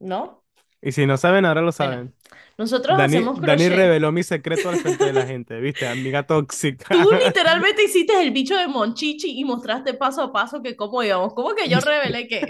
[0.00, 0.44] ¿no?
[0.80, 2.14] Y si no saben, ahora lo Bueno, saben.
[2.58, 3.68] nosotros Dani, hacemos Dani crochet.
[3.68, 5.86] reveló mi secreto al frente de la gente, ¿viste?
[5.88, 6.86] Amiga tóxica.
[6.90, 11.34] Tú literalmente hiciste el bicho de Monchichi y mostraste paso a paso que cómo íbamos.
[11.34, 12.46] ¿Cómo que yo revelé qué?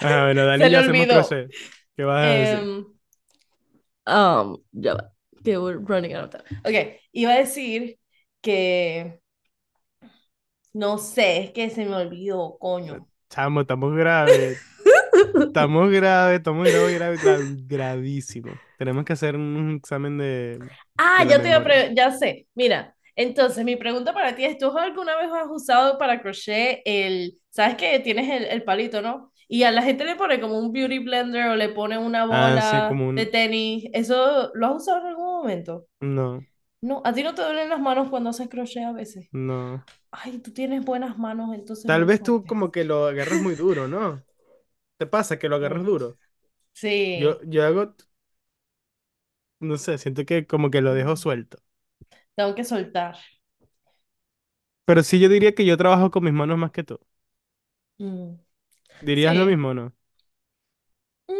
[0.00, 1.50] Ah, bueno, Dani Se y le yo hacemos crochet.
[1.96, 2.62] ¿Qué vas a decir?
[2.62, 2.86] Em,
[4.06, 5.10] um, ya va,
[5.44, 6.42] que we're running out of time.
[6.64, 7.98] Ok, iba a decir
[8.42, 9.20] que
[10.74, 13.08] no sé, es que se me olvidó, coño.
[13.28, 14.58] Chamo, estamos graves.
[15.48, 18.60] Estamos graves, estamos graves, graves, gra- gravísimo.
[18.76, 22.46] Tenemos que hacer un examen de, Ah, de ya te iba a ya sé.
[22.54, 27.38] Mira, entonces mi pregunta para ti es, ¿tú alguna vez has usado para crochet el,
[27.50, 29.32] sabes que tienes el, el palito, ¿no?
[29.48, 32.60] Y a la gente le pone como un beauty blender o le pone una Ah,
[32.60, 33.26] sí, bola como de un...
[33.26, 33.84] tenis.
[33.92, 35.86] ¿Eso lo has usado en algún momento?
[36.00, 36.46] No,
[36.82, 39.30] No, ¿a ti no te duelen las manos cuando haces crochet a veces?
[39.32, 39.84] no.
[40.12, 43.88] Ay, tú tienes buenas manos, entonces Tal vez tú como que lo agarras muy duro,
[43.88, 44.22] ¿no?
[45.04, 46.18] ¿Te pasa que lo agarras duro?
[47.14, 47.94] Yo, Sí, yo hago,
[49.60, 51.58] no sé, siento que como que lo dejo suelto.
[52.34, 53.16] tengo que soltar.
[54.86, 56.98] Pero sí yo diría que yo trabajo con mis manos más que tú.
[57.98, 58.38] Mm,
[59.00, 59.46] ¿Dirías lo Sí.
[59.46, 59.94] mismo o no?
[61.26, 61.34] Mm,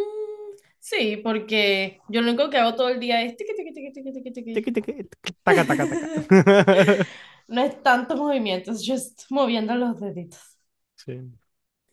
[0.79, 4.11] Sí, porque yo lo único que hago todo el día es tiqui, tiqui, tiqui, tiqui,
[4.13, 4.57] tiqui, tiqui.
[4.57, 6.07] Tiqui, tiqui, tiqui, taca, taca, taca.
[7.47, 10.57] No es tantos movimientos, just moviendo los deditos
[10.95, 11.35] Sí.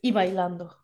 [0.03, 0.82] y bailando.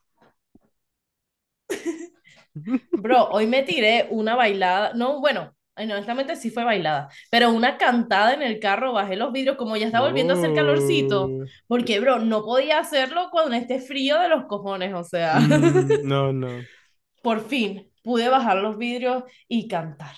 [2.95, 8.35] Bro, hoy me tiré una bailada, no, bueno, honestamente sí fue bailada, pero una cantada
[8.35, 11.37] en el carro, bajé los vidrios como ya estaba volviendo a hacer calorcito,
[11.69, 16.33] porque, bro, no podía hacerlo cuando esté frío de los cojones, o sea, Mm, no,
[16.33, 16.69] no.
[17.23, 20.15] por fin pude bajar los vidrios y cantar.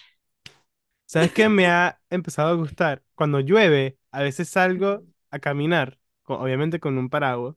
[1.06, 3.02] ¿Sabes qué me ha empezado a gustar?
[3.14, 7.56] Cuando llueve, a veces salgo a caminar, obviamente con un paraguas,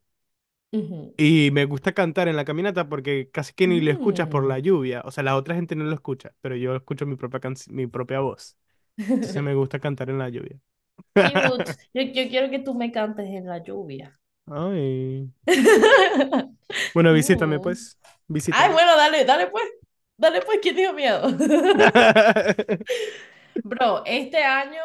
[1.17, 4.57] Y me gusta cantar en la caminata porque casi que ni lo escuchas por la
[4.57, 4.62] Mm.
[4.62, 5.01] lluvia.
[5.05, 8.19] O sea, la otra gente no lo escucha, pero yo escucho mi propia mi propia
[8.21, 8.57] voz.
[8.97, 10.57] Entonces me gusta cantar en la lluvia.
[11.13, 11.15] Cute.
[11.93, 14.19] Yo, yo quiero que tú me cantes en la lluvia.
[14.47, 15.29] Ay.
[16.93, 17.97] Bueno, visítame pues.
[18.03, 18.73] Ay, Visítame.
[18.73, 19.63] bueno, dale, dale pues.
[20.17, 21.21] Dale pues, ¿quién dijo miedo?
[23.63, 24.81] Bro, este año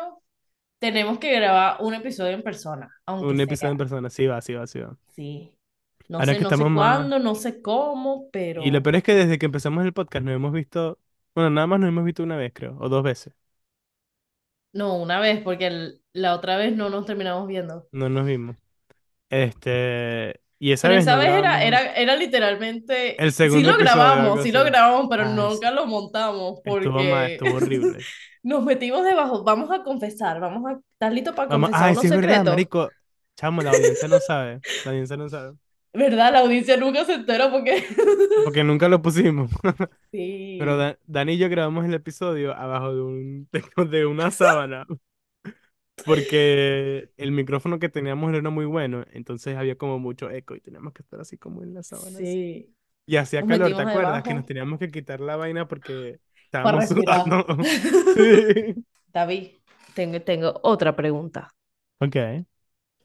[0.78, 4.66] tenemos que grabar un episodio en persona, Un episodio en persona, sí va, sí va,
[4.66, 4.96] sí va.
[5.14, 5.52] Sí.
[6.08, 7.08] No Ahora sé, que no sé más...
[7.10, 10.24] cuándo, no sé cómo, Y lo pero peor es que desde que empezamos el podcast
[10.24, 10.98] nos hemos visto,
[11.34, 13.34] bueno, nada más nos hemos visto una vez, creo, o dos veces.
[14.72, 17.88] no, una vez, porque el- la otra vez no nos terminamos viendo.
[17.92, 18.56] No nos vimos.
[19.30, 23.64] Este, y esa Pero vez esa no vez era, era, era literalmente, el sí segundo
[23.64, 24.64] lo episodio, algo grabamos, sí lo así.
[24.64, 28.06] grabamos, pero Ay, sí, nunca lo montamos estuvo mal, porque estuvo horrible.
[28.42, 29.44] nos metimos debajo.
[29.44, 32.44] Vamos a confesar, vamos a, ¿estás listo para Vamos, confesar ay, unos sí es verdad,
[32.44, 32.44] secretos?
[32.44, 32.94] marico.
[33.36, 34.62] Chamo, la audiencia no sabe.
[34.82, 35.56] La audiencia no sabe.
[35.92, 36.32] ¿Verdad?
[36.32, 37.84] La audiencia nunca se entera porque...
[38.42, 39.50] Porque nunca lo pusimos.
[40.56, 43.48] Pero Sí, Da- Dani y yo grabamos el episodio abajo de un
[43.90, 44.86] de una sábana.
[46.04, 49.04] Porque el micrófono que teníamos no era muy bueno.
[49.12, 52.18] Entonces había como mucho eco y teníamos que estar así como en la sábana.
[52.18, 52.74] sí.
[53.06, 54.22] Y hacía Nos calor, ¿te acuerdas?
[54.22, 57.46] Que nos teníamos que quitar la vaina porque estábamos sudando.
[58.14, 58.84] Sí.
[59.12, 59.48] David,
[59.94, 61.50] tengo, tengo otra pregunta.
[62.00, 62.46] Ok.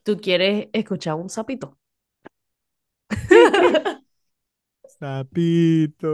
[0.04, 1.78] ¿Tú quieres escuchar un sapito?
[4.98, 6.10] Sapito.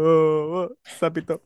[0.97, 1.43] Sapito.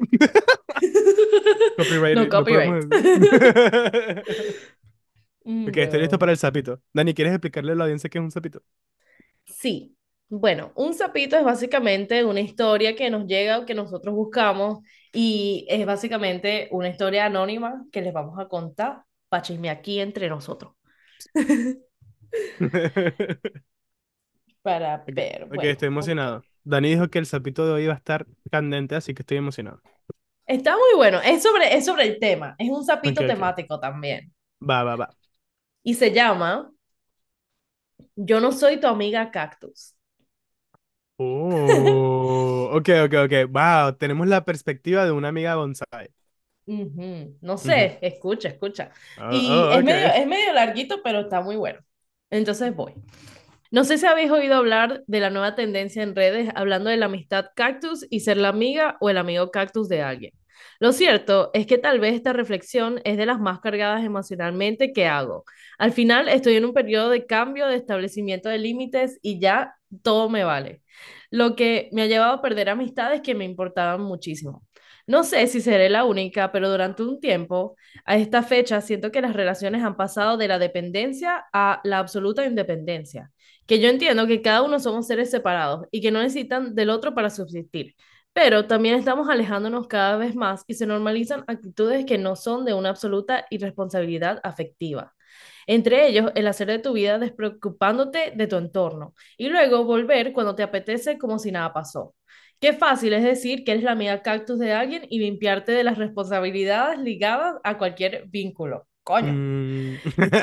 [1.76, 2.76] Copyright, No no copyright.
[2.90, 2.90] decir.
[5.44, 6.20] Mm, Ok, estoy listo No.
[6.20, 6.82] para el sapito.
[6.92, 8.62] Dani, ¿quieres explicarle a la audiencia qué es un sapito?
[9.46, 9.96] Sí.
[10.28, 14.78] Bueno, un sapito es básicamente una historia que nos llega o que nosotros buscamos
[15.12, 20.28] y es básicamente una historia anónima que les vamos a contar para chismear aquí entre
[20.30, 20.72] nosotros.
[24.62, 26.46] Para ver, ok, bueno, estoy emocionado.
[26.64, 29.82] Dani dijo que el sapito de hoy va a estar candente, así que estoy emocionado.
[30.46, 31.20] Está muy bueno.
[31.20, 32.54] Es sobre, es sobre el tema.
[32.58, 34.32] Es un sapito temático también.
[34.70, 35.08] Va, va, va.
[35.84, 36.72] Y se llama
[38.16, 39.94] Yo no soy tu amiga cactus.
[41.18, 43.32] Oh, ok, ok, ok.
[43.50, 46.08] Wow, tenemos la perspectiva de una amiga bonsai.
[47.40, 48.90] No sé, escucha, escucha.
[49.16, 49.84] Oh, Y oh, es ok.
[49.84, 51.80] medio, es medio larguito, pero está muy bueno.
[52.30, 52.94] Entonces voy.
[53.72, 57.06] No sé si habéis oído hablar de la nueva tendencia en redes hablando de la
[57.06, 60.32] amistad cactus y ser la amiga o el amigo cactus de alguien.
[60.78, 65.06] Lo cierto es que tal vez esta reflexión es de las más cargadas emocionalmente que
[65.06, 65.44] hago.
[65.78, 70.28] Al final estoy en un periodo de cambio, de establecimiento de límites y ya todo
[70.28, 70.82] me vale.
[71.30, 74.62] Lo que me ha llevado a perder amistades que me importaban muchísimo.
[75.06, 79.20] No sé si seré la única, pero durante un tiempo, a esta fecha, siento que
[79.20, 83.30] las relaciones han pasado de la dependencia a la absoluta independencia
[83.66, 87.14] que yo entiendo que cada uno somos seres separados y que no necesitan del otro
[87.14, 87.94] para subsistir,
[88.32, 92.74] pero también estamos alejándonos cada vez más y se normalizan actitudes que no son de
[92.74, 95.14] una absoluta irresponsabilidad afectiva.
[95.66, 100.54] Entre ellos, el hacer de tu vida despreocupándote de tu entorno y luego volver cuando
[100.54, 102.14] te apetece como si nada pasó.
[102.62, 105.98] Qué fácil es decir que eres la amiga cactus de alguien y limpiarte de las
[105.98, 108.86] responsabilidades ligadas a cualquier vínculo.
[109.02, 109.32] Coño.
[109.32, 109.98] Mm.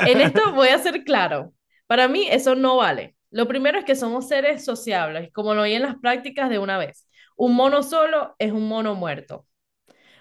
[0.06, 1.54] En esto voy a ser claro.
[1.86, 3.16] Para mí eso no vale.
[3.30, 6.76] Lo primero es que somos seres sociables, como lo vi en las prácticas de una
[6.76, 7.08] vez.
[7.38, 9.46] Un mono solo es un mono muerto.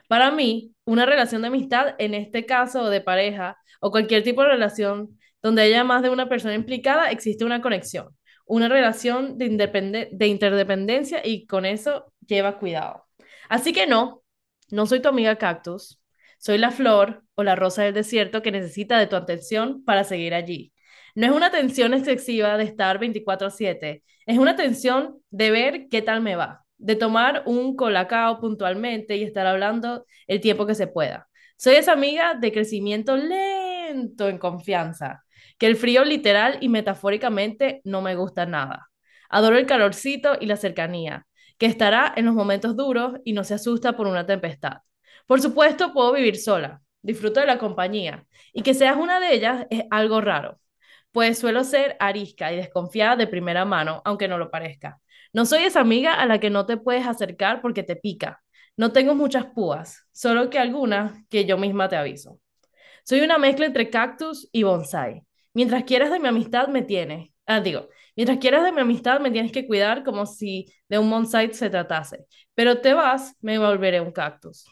[0.08, 4.48] Para mí, una relación de amistad, en este caso, de pareja, o cualquier tipo de
[4.48, 8.16] relación donde haya más de una persona implicada, existe una conexión,
[8.50, 13.06] una relación de, de interdependencia y con eso lleva cuidado.
[13.50, 14.24] Así que no,
[14.70, 16.02] no soy tu amiga cactus,
[16.40, 20.34] soy la flor o la rosa del desierto que necesita de tu atención para seguir
[20.34, 20.74] allí.
[21.16, 26.22] No es una atención excesiva de estar 24/7, es una atención de ver qué tal
[26.22, 31.28] me va, de tomar un colacao puntualmente y estar hablando el tiempo que se pueda.
[31.62, 35.26] Soy esa amiga de crecimiento lento en confianza,
[35.58, 38.90] que el frío literal y metafóricamente no me gusta nada.
[39.30, 43.56] Adoro el calorcito y la cercanía, que estará en los momentos duros y no se
[43.56, 44.78] asusta por una tempestad.
[45.28, 49.68] Por supuesto, puedo vivir sola, disfruto de la compañía, y que seas una de ellas
[49.70, 50.62] es algo raro,
[51.12, 55.02] pues suelo ser arisca y desconfiada de primera mano, aunque no lo parezca.
[55.34, 58.42] No soy esa amiga a la que no te puedes acercar porque te pica.
[58.80, 62.40] No tengo muchas púas, solo que algunas que yo misma te aviso.
[63.04, 65.26] Soy una mezcla entre cactus y bonsai.
[65.54, 67.30] Mientras quieras de mi amistad me tienes.
[67.46, 71.10] Ah, digo, mientras quieras de mi amistad me tienes que cuidar como si de un
[71.10, 72.26] bonsai se tratase.
[72.56, 74.66] Pero te vas, me volveré un cactus.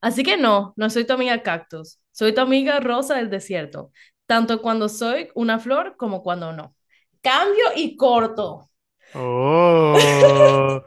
[0.00, 1.98] Así que no, no soy tu amiga cactus.
[2.12, 3.90] Soy tu amiga rosa del desierto,
[4.26, 6.76] tanto cuando soy una flor como cuando no.
[7.20, 8.70] Cambio y corto.
[9.12, 10.80] Oh,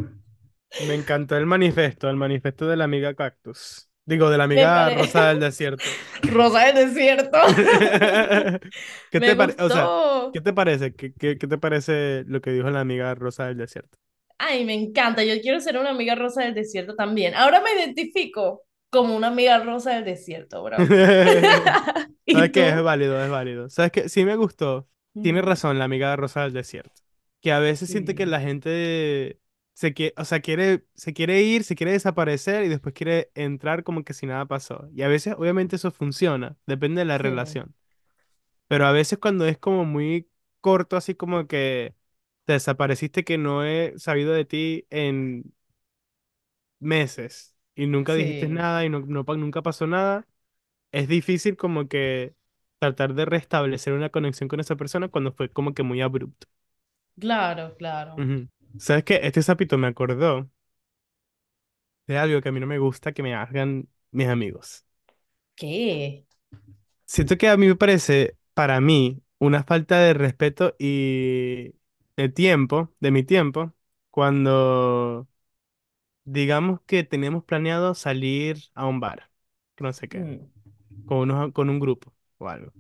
[0.87, 3.89] me encantó el manifiesto, el manifiesto de la amiga cactus.
[4.05, 5.83] Digo, de la amiga rosa del desierto.
[6.23, 7.37] Rosa del desierto.
[9.09, 10.31] ¿Qué Me te pare- o sea, gustó.
[10.33, 10.93] ¿qué te parece?
[10.93, 13.97] ¿Qué, qué, qué te parece lo que dijo la amiga rosa del desierto?
[14.37, 15.23] Ay, me encanta.
[15.23, 17.33] Yo quiero ser una amiga rosa del desierto también.
[17.33, 20.77] Ahora me identifico como una amiga rosa del desierto, bro.
[22.27, 22.51] ¿Sabes.
[22.53, 23.69] Es válido, es válido.
[23.69, 24.09] ¿Sabes qué?
[24.09, 24.87] Sí me gustó.
[25.21, 27.01] Tiene razón la amiga Rosa del Desierto.
[27.41, 29.39] Que a veces siente que la gente
[29.73, 33.83] se quiere, o sea, quiere, se quiere ir, se quiere desaparecer y después quiere entrar
[33.83, 34.89] como que si nada pasó.
[34.95, 37.75] Y a veces, obviamente, eso funciona, depende de la sí, relación.
[38.67, 40.29] Pero a veces cuando es como muy
[40.61, 41.95] corto, así como que
[42.45, 45.53] te desapareciste, que no he sabido de ti en
[46.79, 50.27] meses y nunca dijiste nada y no, no nunca pasó nada
[50.91, 52.35] es difícil como que
[52.79, 56.47] tratar de restablecer una conexión con esa persona cuando fue como que muy abrupto.
[57.19, 58.13] Claro, claro.
[58.17, 58.47] Ujú.
[58.77, 59.19] ¿Sabes qué?
[59.23, 60.49] Este sapito me acordó
[62.07, 64.85] de algo que a mí no me gusta que me hagan mis amigos.
[65.55, 66.25] ¿Qué?
[67.05, 71.73] Siento que a mí me parece, para mí, una falta de respeto y
[72.17, 73.73] de tiempo, de mi tiempo,
[74.09, 75.27] cuando
[76.25, 79.31] digamos que tenemos planeado salir a un bar,
[79.75, 80.49] que no sé qué, Mm,
[81.05, 82.73] con unos, con un grupo o algo.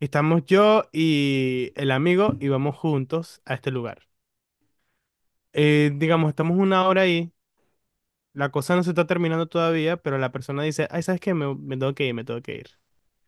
[0.00, 4.08] Estamos yo y el amigo y vamos juntos a este lugar.
[5.52, 7.32] Eh, digamos, estamos una hora ahí,
[8.34, 11.34] la cosa no se está terminando todavía, pero la persona dice, ay, ¿sabes qué?
[11.34, 12.68] Me, me tengo que ir, me tengo que ir.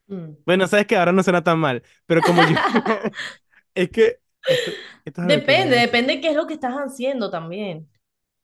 [0.08, 0.36] mm.
[0.44, 0.96] Bueno, ¿sabes qué?
[0.96, 2.56] Ahora no suena tan mal, pero como yo,
[3.74, 7.30] es que esto, esto es algo que Depende, depende qué es lo que estás haciendo
[7.30, 7.88] también.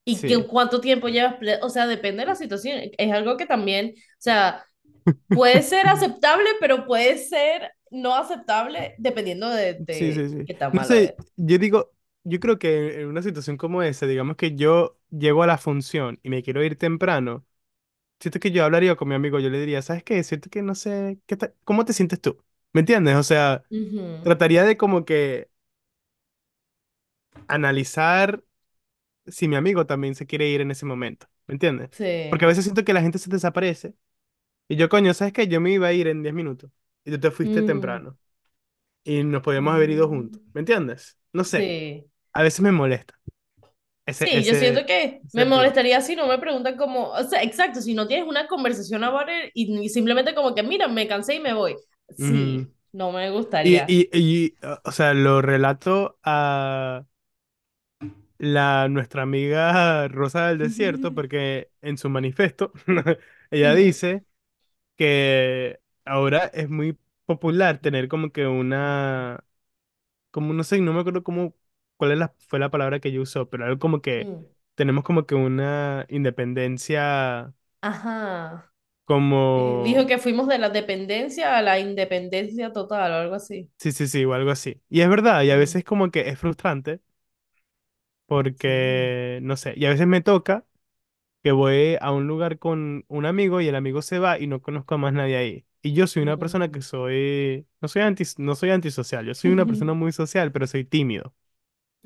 [0.04, 2.80] Y que, Sí, cuánto tiempo llevas, o sea, depende de la situación.
[2.98, 4.64] Es algo que también, o sea,
[5.30, 10.46] puede ser aceptable, pero puede ser no aceptable dependiendo de, de sí, sí.
[10.46, 11.04] qué tan No malo es.
[11.04, 11.92] sé, yo digo,
[12.24, 16.18] yo creo que en una situación como esa, digamos que yo llego a la función
[16.22, 17.46] y me quiero ir temprano.
[18.20, 20.22] Siento que yo hablaría con mi amigo, yo le diría, ¿sabes qué?
[20.24, 22.42] Siento que no sé, ¿qué ta- ¿cómo te sientes tú?
[22.72, 23.16] ¿Me entiendes?
[23.16, 25.50] O sea, Ujú, trataría de como que
[27.48, 28.44] analizar
[29.26, 31.90] si mi amigo también se quiere ir en ese momento, ¿me entiendes?
[32.28, 32.48] Porque a Sí.
[32.48, 33.94] veces siento que la gente se desaparece
[34.68, 35.48] y yo, coño, ¿sabes qué?
[35.48, 36.72] Yo me iba a ir en 10 minutos
[37.04, 38.18] y tú te fuiste Mm, temprano
[39.04, 41.18] y nos podíamos haber ido juntos, mm, ¿me entiendes?
[41.32, 42.10] No sé, sí.
[42.32, 43.14] a veces me molesta
[44.06, 47.80] ese, Sí, yo siento que me molestaría si no me preguntan como, o sea, exacto,
[47.80, 51.36] si no tienes una conversación about it y, y simplemente como que, mira, me cansé
[51.36, 51.76] y me voy.
[52.10, 53.30] Sí, no me
[53.62, 53.92] Y, gustaría.
[53.92, 57.04] y, y, o o sea, lo relato a
[58.38, 62.72] la, nuestra amiga Rosa del Desierto, porque en su manifiesto
[63.50, 64.24] ella dice
[64.96, 69.44] que ahora es muy popular tener como que una,
[70.30, 71.54] como no sé, no me acuerdo cómo,
[71.96, 74.44] cuál es la, fue la palabra que ella usó, pero algo como que mm.
[74.74, 78.72] tenemos como que una independencia Ajá.
[79.54, 83.70] Eh, dijo como, que fuimos de la dependencia a la independencia total o algo así.
[83.78, 84.82] sí, sí, sí, o algo así.
[84.88, 87.00] Y es verdad, y a Mm, veces como que es frustrante
[88.54, 88.68] Sí.
[88.76, 90.66] porque, no sé, y a veces me toca.
[91.42, 94.62] que voy a un lugar con un amigo y el amigo se va y no
[94.62, 95.66] conozco a más nadie ahí.
[95.82, 99.50] Y yo soy una persona que soy, no soy anti, no soy antisocial, yo soy
[99.50, 101.34] una persona muy social, pero soy tímido.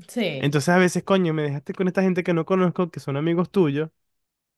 [0.08, 0.24] Sí.
[0.38, 3.50] Entonces a veces, coño, me dejaste con esta gente que no conozco, que son amigos
[3.50, 3.90] tuyos,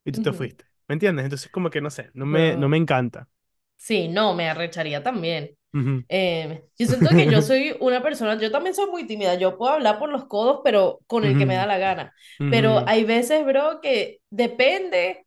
[0.05, 0.35] y tú te Ujú.
[0.35, 0.67] fuiste.
[0.89, 1.25] ¿Me entiendes?
[1.27, 2.79] Entonces como que no sé, no me, no me Bro.
[2.79, 3.29] encanta.
[3.77, 5.57] Sí, no, me arrecharía también.
[5.75, 6.05] Ujú.
[6.09, 9.73] Eh, yo siento que yo soy una persona, yo también soy muy tímida, yo puedo
[9.75, 12.15] hablar por los codos, pero con el que me da Ujú, la gana.
[12.49, 15.26] Pero ujú, hay veces, bro, que depende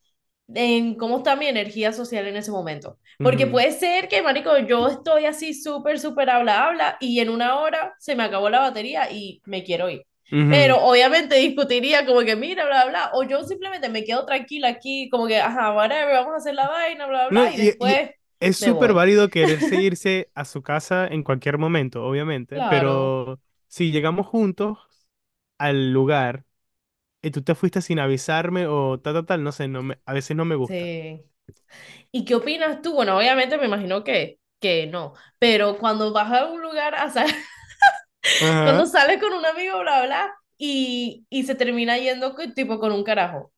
[0.54, 2.98] en cómo está mi energía social en ese momento.
[3.22, 7.30] Porque ujú, puede ser que, marico, yo estoy así súper, súper habla, habla, y en
[7.30, 10.04] una hora se me acabó la batería y me quiero ir.
[10.32, 10.48] ujú.
[10.48, 15.10] Pero obviamente discutiría como que, mira, bla, bla, o yo simplemente me quedo tranquila aquí,
[15.10, 17.98] como que, ajá, whatever, vamos a hacer la vaina, bla, No, bla, y y, y
[17.98, 18.10] después
[18.40, 22.64] es me súper válido quererse irse a su casa en cualquier momento, obviamente, Claro.
[22.64, 24.80] pero si llegamos juntos
[25.58, 26.46] al lugar
[27.22, 30.14] y tú te fuiste sin avisarme o tal, tal, tal, no sé, no me, a
[30.14, 30.90] veces no me gusta.
[30.90, 31.24] Sí.
[32.12, 32.94] ¿Y qué opinas tú?
[32.96, 37.12] Bueno, obviamente me imagino que, que no, pero cuando vas a un lugar, a
[38.62, 43.04] cuando sales con un amigo, bla, bla, y, y se termina yendo tipo con un
[43.04, 43.52] carajo.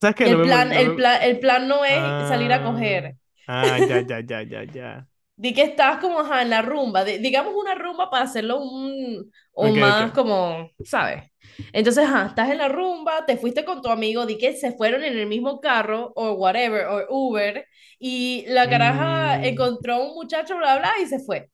[0.00, 0.28] ¿Sabes qué?
[0.28, 3.16] El plan, no el plan, el plan no es salir a Ah, coger.
[3.46, 5.08] ah, ya, ya, ya, ya, ya.
[5.42, 9.30] Di que estás como ajá, en la rumba, di- digamos una rumba para hacerlo un,
[9.52, 10.12] un más ok.
[10.12, 11.24] como, ¿sabes?
[11.72, 15.02] Entonces, ajá, estás en la rumba, te fuiste con tu amigo, di que se fueron
[15.04, 17.66] en el mismo carro o whatever, o Uber,
[17.98, 21.50] y la caraja Mm, encontró a un muchacho, bla, bla, y se fue.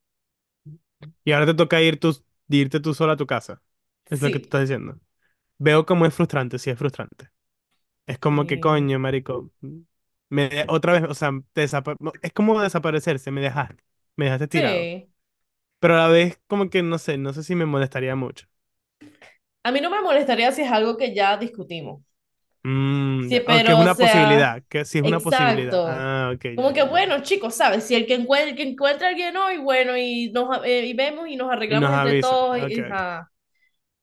[1.25, 2.17] Y ahora te toca ir tú,
[2.49, 3.63] irte tú sola a tu casa.
[4.07, 4.99] Es lo que tú estás diciendo.
[5.59, 7.31] Veo como es frustrante, sí es frustrante.
[8.07, 9.51] Es como que sí, coño, marico.
[10.31, 13.83] Me, otra vez, o sea, te es como desaparecerse, me dejaste.
[14.17, 14.91] Me dejaste tirado.
[14.91, 15.11] sí.
[15.81, 18.49] Pero a la vez, como que no sé, no sé si me molestaría mucho.
[19.63, 22.03] A mí no me molestaría si es algo que ya discutimos.
[22.65, 25.81] Mm, Sí, que es pero o una sea, posibilidad, que sí es una posibilidad.
[25.85, 25.87] exacto.
[25.87, 27.85] Ah, ok, Como que bueno, chicos, ¿sabes?
[27.85, 31.29] Si el que encuentre, que encuentra a alguien hoy, bueno, y nos eh, y vemos
[31.29, 32.17] y nos Y nos arreglamos entre avisa.
[32.17, 32.89] todos, Ok, y.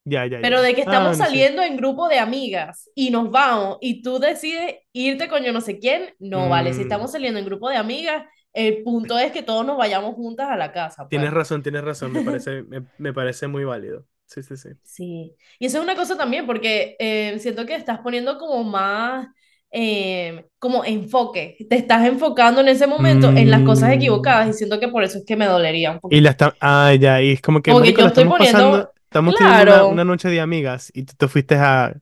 [0.06, 0.12] ajá.
[0.14, 0.62] Ya, ya, Pero ya.
[0.62, 1.24] de que Ah, estamos sí.
[1.24, 5.62] saliendo en grupo de amigas y nos vamos y tú decides irte con yo no
[5.62, 6.74] sé quién, no vale.
[6.74, 10.16] Si Mm, estamos saliendo en grupo de amigas, el punto es que todos nos vayamos
[10.16, 11.28] juntas a la casa, pues.
[11.28, 12.12] tienes razón, tienes razón.
[12.14, 14.06] Me parece, me, me parece muy válido.
[14.26, 14.70] Sí, sí, sí.
[14.84, 15.36] Sí.
[15.60, 19.28] Y eso es una cosa también, porque eh, siento que estás poniendo como más,
[19.72, 21.58] eh, como enfoque.
[21.70, 25.04] Te estás enfocando en ese momento en las cosas equivocadas y Mm, siento que por
[25.04, 26.56] eso es que me dolería un y la está.
[26.60, 27.22] Ah, ya.
[27.22, 28.94] Y es como que, Como que marico, yo estoy estamos pasando.
[29.16, 31.96] Estamos teniendo una, noche de amigas y tú te fuiste a,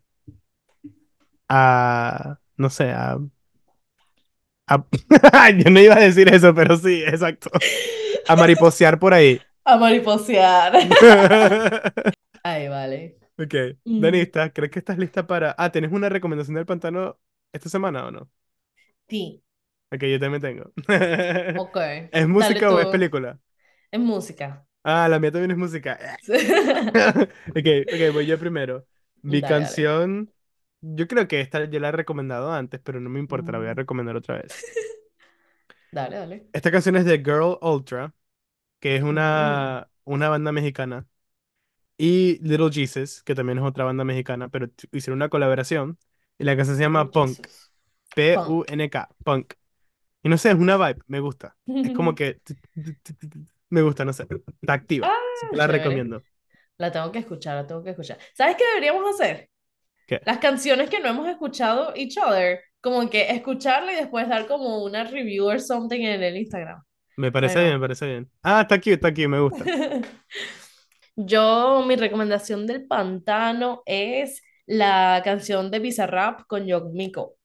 [1.47, 3.19] a, no sé, a,
[4.67, 4.85] a-
[5.63, 7.51] Yo no iba a decir eso, pero sí, exacto.
[8.27, 9.39] A mariposear por ahí.
[9.63, 10.73] a mariposear.
[12.43, 13.19] Ay, vale.
[13.37, 13.53] Ok.
[13.85, 15.53] Mm, Danista, ¿crees que estás lista para...
[15.55, 17.19] Ah, ¿tienes una recomendación del pantano
[17.51, 18.31] esta semana o no?
[19.07, 19.43] Sí,
[19.91, 20.63] Ok, yo también tengo.
[21.59, 21.77] ok.
[21.77, 23.39] ¿Es Dale música o es película?
[23.91, 24.65] Es música.
[24.83, 25.97] Ah, la mía también es música.
[27.55, 28.87] Ok, ok, voy yo primero.
[29.21, 30.31] Mi Dale, canción...
[30.85, 33.67] Yo creo que esta ya la he recomendado antes, pero no me importa, la voy
[33.67, 34.53] a Mm, recomendar otra vez.
[35.91, 36.47] Dale, dale.
[36.51, 38.13] Esta canción es de Girl Ultra,
[38.79, 41.07] que es una, una banda mexicana.
[41.97, 45.99] Y Little Jesus, que también es otra banda mexicana, pero t- hicieron una colaboración.
[46.39, 47.47] Y la canción se llama Punk.
[47.47, 47.71] Jesus.
[48.33, 48.59] Punk.
[48.67, 49.09] P-U-N-K.
[49.25, 49.53] Punk.
[50.23, 51.57] Y no sé, es una vibe, me gusta.
[51.81, 52.41] Es como que
[53.73, 54.25] me gusta, no sé.
[54.61, 55.07] Está activa.
[55.09, 55.17] Ah,
[55.51, 55.77] la chévere.
[55.79, 56.21] recomiendo.
[56.77, 58.17] La tengo que escuchar, la tengo que escuchar.
[58.33, 59.49] ¿Sabes qué deberíamos hacer?
[60.07, 60.21] ¿Qué?
[60.25, 64.83] Las canciones que no hemos escuchado each other, como que escucharla y después dar como
[64.83, 66.81] una review or something en el Instagram.
[67.17, 68.29] Me parece bien, me parece bien.
[68.41, 69.63] Ah, está aquí, está aquí, me gusta.
[71.15, 77.35] Yo, mi recomendación del pantano es la canción de Bizarrap con Young Miko.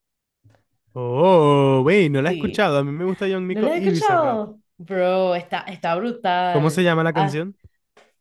[0.95, 2.39] Oh, wey, no la he Sí.
[2.41, 2.79] escuchado.
[2.79, 4.57] A mí me gusta John ¿No Mico la y Bizarrap.
[4.79, 5.95] Bro, está, está
[6.51, 6.85] ¿Cómo se brutal.
[6.85, 7.57] llama la Ah, canción?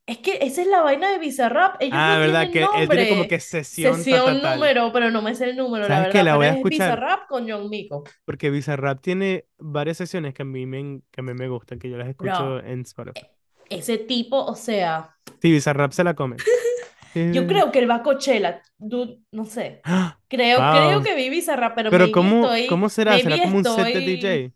[0.08, 1.82] es que esa es la vaina de Bizarrap.
[1.82, 4.54] Ellos Ah, no verdad, que él tiene como que sesión ta, ta, Sesión tal.
[4.56, 6.18] número, pero no me sé el número, la ¿Sabes qué?
[6.18, 6.24] verdad.
[6.24, 6.90] La Pero voy a es escuchar.
[6.90, 8.04] Bizarrap con Young Miko.
[8.26, 11.90] Porque Bizarrap tiene varias sesiones que a mí me, que a mí me gustan, que
[11.90, 13.28] yo las escucho Bro, en Spotify.
[13.70, 16.38] ese tipo, o sea, Sí, Bizarrap se la come.
[17.32, 18.62] yo Eh, creo que él va a Coachella.
[18.78, 19.82] Dude, no sé.
[20.28, 21.04] Creo, creo Wow.
[21.04, 23.20] que vi Bizarrap, pero Pero ¿cómo, estoy, cómo será?
[23.20, 24.54] ¿Será como un set de DJ?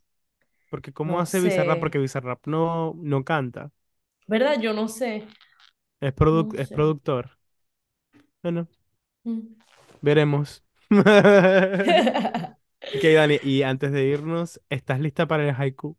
[0.72, 1.80] Porque ¿cómo no hace Bizarrap?
[1.80, 1.82] sé.
[1.82, 3.72] Porque Bizarrap no, no canta.
[4.28, 4.60] ¿Verdad?
[4.62, 5.28] Yo no sé.
[6.00, 6.78] Es, produ- No es sé.
[6.78, 7.38] productor.
[8.44, 8.68] Bueno,
[9.26, 9.56] Mm.
[10.02, 10.64] veremos.
[12.94, 15.98] Ok, Dani, y antes de irnos, ¿estás lista para el haiku?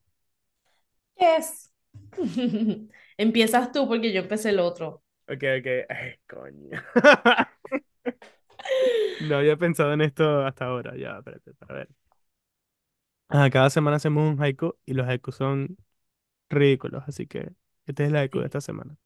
[1.19, 1.71] Yes.
[3.17, 5.03] Empiezas tú porque yo empecé el otro.
[5.29, 5.67] Ok, ok.
[5.89, 6.83] Ay, coño.
[9.19, 10.97] No había pensado en esto hasta ahora.
[10.97, 11.89] Ya, espérate, para ver.
[13.29, 15.77] Cada semana hacemos un haiku y los haikus son
[16.51, 17.53] ridículos, así que
[17.87, 18.99] este es el haiku de esta semana.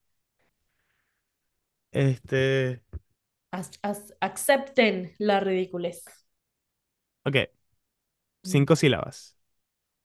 [1.90, 2.82] Este,
[3.50, 6.04] As- as- acepten la ridiculez.
[7.24, 7.36] ok,
[8.46, 8.56] Mm.
[8.56, 9.36] cinco sílabas.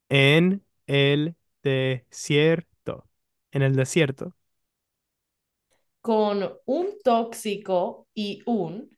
[0.09, 3.09] En el desierto.
[3.51, 4.36] En el desierto.
[5.99, 8.95] Con un tóxico y un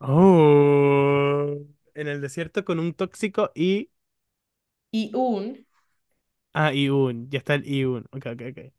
[0.00, 1.56] Oh,
[1.94, 3.90] en el desierto con un tóxico y...
[5.00, 5.66] y un
[6.52, 7.28] Ah, y un.
[7.30, 8.04] Ya está el y un.
[8.12, 8.72] Ok, ok, ok.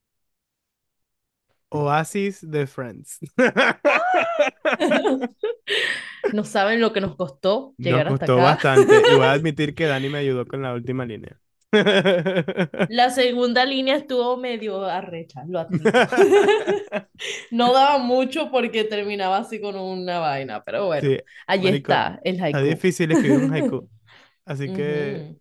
[1.71, 3.19] Oasis de Friends.
[6.31, 8.41] no saben lo que nos costó Nos llegar hasta costó acá.
[8.41, 9.03] bastante.
[9.07, 11.39] Y voy a admitir que Dani me ayudó con la última línea.
[12.87, 16.07] La segunda línea estuvo medio arrecha, lo admito.
[17.51, 22.19] No daba mucho porque terminaba así con una vaina, pero bueno, Sí, allí marico, está
[22.23, 22.61] el está haiku.
[22.61, 23.89] difícil escribir un haiku.
[24.45, 25.35] Así que...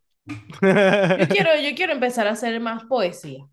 [1.17, 3.49] Yo quiero, yo quiero empezar a hacer más poesía.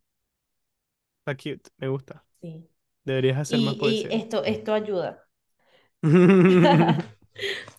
[1.26, 2.26] Está cute, me gusta.
[2.42, 2.70] Sí.
[3.06, 4.12] Deberías hacer más Y, y poesía.
[4.12, 5.28] esto, esto ayuda.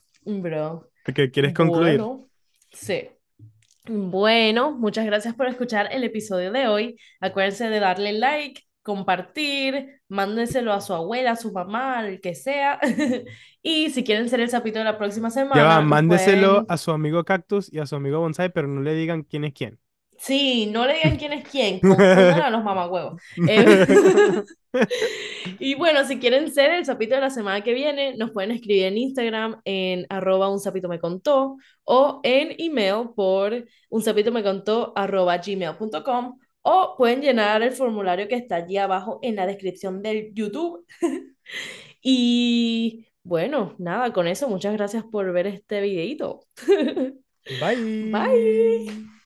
[0.25, 0.91] Bro.
[1.05, 1.99] Porque quieres concluir.
[1.99, 2.31] Bueno,
[2.73, 3.11] sí.
[3.87, 6.97] Bueno, muchas gracias por escuchar el episodio de hoy.
[7.21, 12.79] Acuérdense de darle like, compartir, mándenselo a su abuela, a su mamá, al que sea.
[13.65, 16.67] Y si quieren ser el sapito de la próxima Ya va, semana, nos mándeselo pueden...
[16.69, 19.53] a su amigo Cactus y a su amigo Bonsai, pero no le digan quién es
[19.55, 19.79] quién.
[20.19, 23.21] Sí, no le digan quién es quién, confundan a los mamagüevos.
[23.49, 23.87] Eh,
[25.59, 28.85] Y bueno, si quieren ser el sapito de la semana que viene, nos pueden escribir
[28.85, 34.43] en Instagram en arroba un sapito me contó o en email por un sapito me
[34.43, 40.03] contó arroba gmail.com o pueden llenar el formulario que está allí abajo en la descripción
[40.03, 40.87] del YouTube.
[42.03, 46.47] Y Bueno, nada, con eso, muchas gracias por ver este videito.
[47.61, 48.11] Bye.
[48.11, 49.12] Bye.